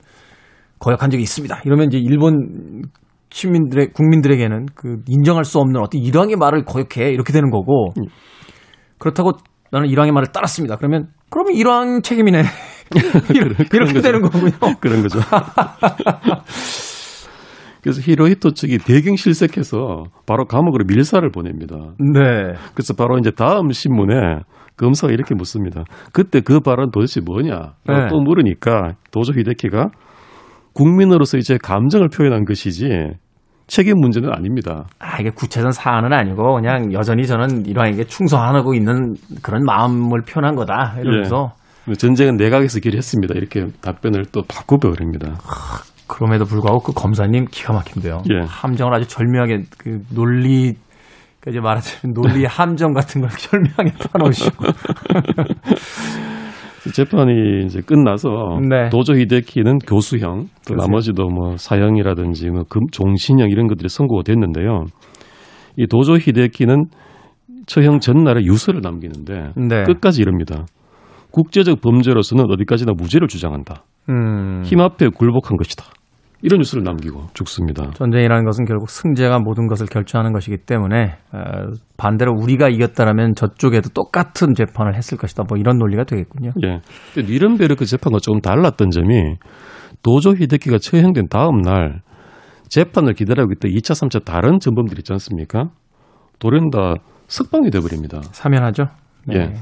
거역한 0.79 1.09
적이 1.09 1.23
있습니다. 1.23 1.61
이러면 1.65 1.87
이제 1.87 1.97
일본 1.97 2.83
시민들의 3.29 3.91
국민들에게는 3.93 4.67
그 4.75 4.97
인정할 5.07 5.43
수 5.43 5.59
없는 5.59 5.81
어떤 5.81 6.01
일왕의 6.01 6.35
말을 6.35 6.65
거역해 6.65 7.11
이렇게 7.11 7.33
되는 7.33 7.49
거고 7.49 7.89
음. 7.97 8.05
그렇다고 8.97 9.33
나는 9.71 9.89
일왕의 9.89 10.11
말을 10.11 10.31
따랐습니다. 10.31 10.77
그러면 10.77 11.07
그러면 11.29 11.55
일왕 11.55 12.01
책임이네. 12.01 12.43
이렇게, 13.33 13.63
그런 13.65 13.87
거죠. 13.87 14.01
되는 14.01 14.21
거군요. 14.21 14.51
그런 14.79 15.01
거죠. 15.01 15.19
그래서 17.81 18.01
히로히토 18.01 18.51
측이 18.51 18.79
대경 18.79 19.15
실색해서 19.15 20.05
바로 20.25 20.45
감옥으로 20.45 20.85
밀사를 20.85 21.29
보냅니다. 21.31 21.75
네. 21.99 22.53
그래서 22.73 22.93
바로 22.93 23.17
이제 23.17 23.31
다음 23.31 23.71
신문에 23.71 24.41
검사가 24.75 25.13
이렇게 25.13 25.35
묻습니다. 25.35 25.83
그때 26.11 26.41
그 26.41 26.59
발언 26.59 26.91
도대체 26.91 27.21
뭐냐? 27.21 27.73
네. 27.87 28.07
또 28.09 28.19
물으니까 28.19 28.95
도저 29.11 29.33
히데키가 29.33 29.89
국민으로서 30.73 31.37
이제 31.37 31.57
감정을 31.57 32.09
표현한 32.09 32.45
것이지 32.45 33.13
책임 33.67 33.99
문제는 33.99 34.31
아닙니다. 34.31 34.85
아, 34.99 35.19
이게 35.19 35.29
구체적 35.29 35.73
사안은 35.73 36.13
아니고 36.13 36.55
그냥 36.55 36.93
여전히 36.93 37.25
저는 37.25 37.65
일왕에게 37.65 38.05
충성하고 38.05 38.73
있는 38.73 39.15
그런 39.41 39.63
마음을 39.65 40.21
표현한 40.21 40.55
거다. 40.55 40.95
이러면서 40.99 41.51
전쟁은 41.95 42.37
내각에서 42.37 42.79
결의했습니다. 42.79 43.35
이렇게 43.35 43.67
답변을 43.81 44.25
또 44.31 44.43
바꿔버립니다. 44.47 45.37
그럼에도 46.07 46.45
불구하고 46.45 46.79
그 46.79 46.93
검사님 46.93 47.45
기가 47.51 47.73
막힌데요. 47.73 48.21
예. 48.31 48.45
함정을 48.47 48.93
아주 48.93 49.07
절묘하게 49.07 49.63
그 49.77 49.99
논리 50.13 50.73
그 51.41 51.49
이제 51.49 51.59
말하자면 51.59 52.13
논리 52.13 52.45
함정 52.45 52.93
같은 52.93 53.21
걸 53.21 53.29
절묘하게 53.37 53.91
파놓으시고 54.11 54.65
재판이 56.93 57.65
이제 57.65 57.81
끝나서 57.81 58.29
네. 58.69 58.87
도저 58.89 59.13
히데키는 59.13 59.79
교수형, 59.79 60.45
또 60.65 60.75
교수형. 60.75 60.77
나머지도 60.77 61.27
뭐 61.27 61.57
사형이라든지 61.57 62.49
뭐 62.49 62.63
금, 62.69 62.81
종신형 62.91 63.49
이런 63.49 63.67
것들이 63.67 63.89
선고가 63.89 64.23
됐는데요. 64.23 64.85
이 65.75 65.85
도저 65.87 66.13
히데키는 66.13 66.85
처형 67.65 67.99
전날에 67.99 68.41
유서를 68.43 68.79
남기는데 68.81 69.51
네. 69.57 69.83
끝까지 69.83 70.21
이럽니다. 70.21 70.65
국제적 71.31 71.81
범죄로서는 71.81 72.45
어디까지나 72.49 72.93
무죄를 72.93 73.27
주장한다. 73.27 73.83
음. 74.09 74.61
힘 74.63 74.79
앞에 74.79 75.09
굴복한 75.09 75.57
것이다. 75.57 75.85
이런 76.41 76.59
뉴스를 76.59 76.83
남기고 76.83 77.29
죽습니다. 77.33 77.91
전쟁이라는 77.95 78.45
것은 78.45 78.65
결국 78.65 78.89
승자가 78.89 79.39
모든 79.39 79.67
것을 79.67 79.87
결정하는 79.87 80.33
것이기 80.33 80.57
때문에 80.57 81.17
어, 81.33 81.39
반대로 81.97 82.33
우리가 82.33 82.69
이겼다라면 82.69 83.33
저쪽에도 83.33 83.89
똑같은 83.89 84.53
재판을 84.53 84.95
했을 84.95 85.17
것이다. 85.17 85.43
뭐 85.49 85.57
이런 85.57 85.79
논리가 85.79 86.03
되겠군요. 86.03 86.51
예. 86.63 86.81
근데 87.15 87.31
니른베르크 87.31 87.85
재판과 87.85 88.19
조금 88.19 88.39
달랐던 88.39 88.91
점이 88.91 89.37
도조 90.03 90.35
히데키가 90.35 90.77
처형된 90.77 91.27
다음 91.29 91.61
날 91.61 92.01
재판을 92.69 93.13
기다리고 93.13 93.51
있던 93.53 93.71
2차, 93.71 93.93
3차 93.93 94.23
다른 94.23 94.59
전범들 94.59 94.99
있지 94.99 95.11
않습니까? 95.13 95.69
돌연다 96.37 96.95
석방이 97.27 97.71
돼버립니다. 97.71 98.21
사면하죠. 98.31 98.85
네. 99.25 99.35
예. 99.37 99.53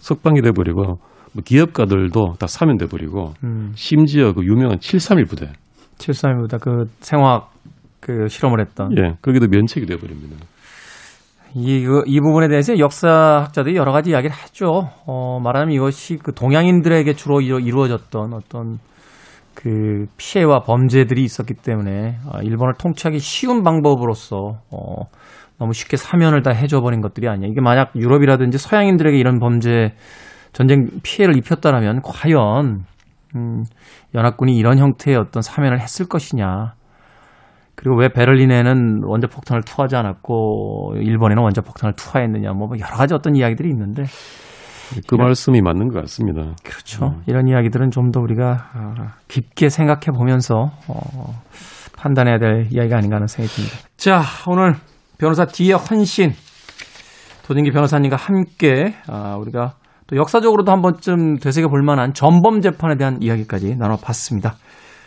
석방이 0.00 0.42
돼버리고 0.42 0.82
뭐 0.82 0.96
기업가들도 1.42 2.34
다 2.38 2.46
사면돼 2.46 2.86
버리고 2.86 3.34
음. 3.42 3.72
심지어 3.74 4.32
그 4.32 4.44
유명한 4.44 4.78
731 4.78 5.24
부대 5.26 5.52
732보다 5.98 6.60
그 6.60 6.84
생화학 7.00 7.52
그 8.00 8.28
실험을 8.28 8.60
했던 8.60 8.90
예 8.96 9.16
거기도 9.22 9.48
면책이 9.48 9.86
돼 9.86 9.96
버립니다. 9.96 10.36
이, 11.56 11.84
그, 11.84 12.02
이 12.06 12.20
부분에 12.20 12.48
대해서 12.48 12.76
역사학자들이 12.78 13.76
여러 13.76 13.92
가지 13.92 14.10
이야기를 14.10 14.34
하죠. 14.34 14.90
어, 15.06 15.38
말하자면 15.40 15.72
이것이 15.72 16.18
그 16.20 16.34
동양인들에게 16.34 17.12
주로 17.14 17.40
이루, 17.40 17.60
이루어졌던 17.60 18.32
어떤 18.34 18.78
그 19.54 20.06
피해와 20.16 20.62
범죄들이 20.62 21.22
있었기 21.22 21.54
때문에 21.54 22.18
아, 22.28 22.42
일본을 22.42 22.74
통치하기 22.76 23.20
쉬운 23.20 23.62
방법으로서 23.62 24.58
어, 24.72 25.04
너무 25.58 25.72
쉽게 25.72 25.96
사면을 25.96 26.42
다 26.42 26.50
해줘버린 26.50 27.00
것들이 27.00 27.28
아니야. 27.28 27.48
이게 27.48 27.60
만약 27.60 27.92
유럽이라든지 27.94 28.58
서양인들에게 28.58 29.16
이런 29.16 29.38
범죄 29.38 29.94
전쟁 30.54 30.88
피해를 31.02 31.36
입혔다라면 31.36 32.00
과연 32.02 32.84
음, 33.36 33.64
연합군이 34.14 34.56
이런 34.56 34.78
형태의 34.78 35.16
어떤 35.18 35.42
사면을 35.42 35.80
했을 35.80 36.06
것이냐. 36.06 36.74
그리고 37.74 37.96
왜 37.98 38.08
베를린에는 38.08 39.02
원자 39.04 39.26
폭탄을 39.26 39.62
투하지 39.66 39.96
않았고 39.96 40.94
일본에는 40.96 41.42
원자 41.42 41.60
폭탄을 41.60 41.94
투하했느냐 41.96 42.52
뭐 42.52 42.68
여러 42.78 42.96
가지 42.96 43.14
어떤 43.14 43.34
이야기들이 43.34 43.68
있는데 43.70 44.04
그 45.08 45.16
말씀이 45.16 45.60
맞는 45.60 45.88
것 45.88 46.00
같습니다. 46.02 46.54
그렇죠. 46.62 47.20
이런 47.26 47.48
이야기들은 47.48 47.90
좀 47.90 48.12
더 48.12 48.20
우리가 48.20 48.68
아, 48.74 49.14
깊게 49.26 49.68
생각해 49.70 50.12
보면서 50.16 50.70
어, 50.86 51.42
판단해야 51.96 52.38
될 52.38 52.68
이야기가 52.70 52.98
아닌가 52.98 53.16
하는 53.16 53.26
생각이 53.26 53.52
듭니다. 53.56 53.76
자, 53.96 54.22
오늘 54.46 54.74
변호사 55.18 55.46
뒤의 55.46 55.72
헌신 55.72 56.30
도진기 57.46 57.72
변호사님과 57.72 58.14
함께 58.16 58.94
아, 59.08 59.36
우리가 59.40 59.74
또 60.06 60.16
역사적으로도 60.16 60.70
한 60.70 60.82
번쯤 60.82 61.38
되새겨 61.38 61.68
볼 61.68 61.82
만한 61.82 62.12
전범 62.12 62.60
재판에 62.60 62.96
대한 62.96 63.18
이야기까지 63.20 63.76
나눠봤습니다. 63.76 64.54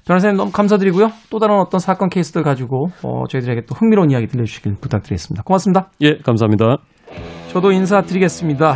변호사님 0.08 0.38
너무 0.38 0.52
감사드리고요. 0.52 1.10
또 1.30 1.40
다른 1.40 1.60
어떤 1.60 1.80
사건 1.80 2.10
케이스들 2.10 2.42
가지고 2.42 2.88
어, 3.04 3.28
저희들에게 3.30 3.64
또 3.68 3.76
흥미로운 3.76 4.10
이야기 4.10 4.28
들려주시길 4.28 4.76
부탁드리겠습니다. 4.80 5.44
고맙습니다. 5.44 5.90
예, 6.02 6.18
감사합니다. 6.24 6.78
저도 7.50 7.72
인사드리겠습니다. 7.72 8.76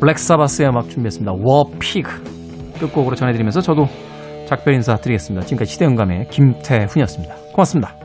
블랙사바스의 0.00 0.68
음악 0.68 0.88
준비했습니다. 0.88 1.32
워피그 1.32 2.78
끝곡으로 2.80 3.14
전해드리면서 3.14 3.60
저도 3.60 3.86
작별 4.46 4.74
인사 4.74 4.96
드리겠습니다. 4.96 5.46
지금까지 5.46 5.72
시대음감의 5.72 6.28
김태훈이었습니다. 6.30 7.34
고맙습니다. 7.52 7.99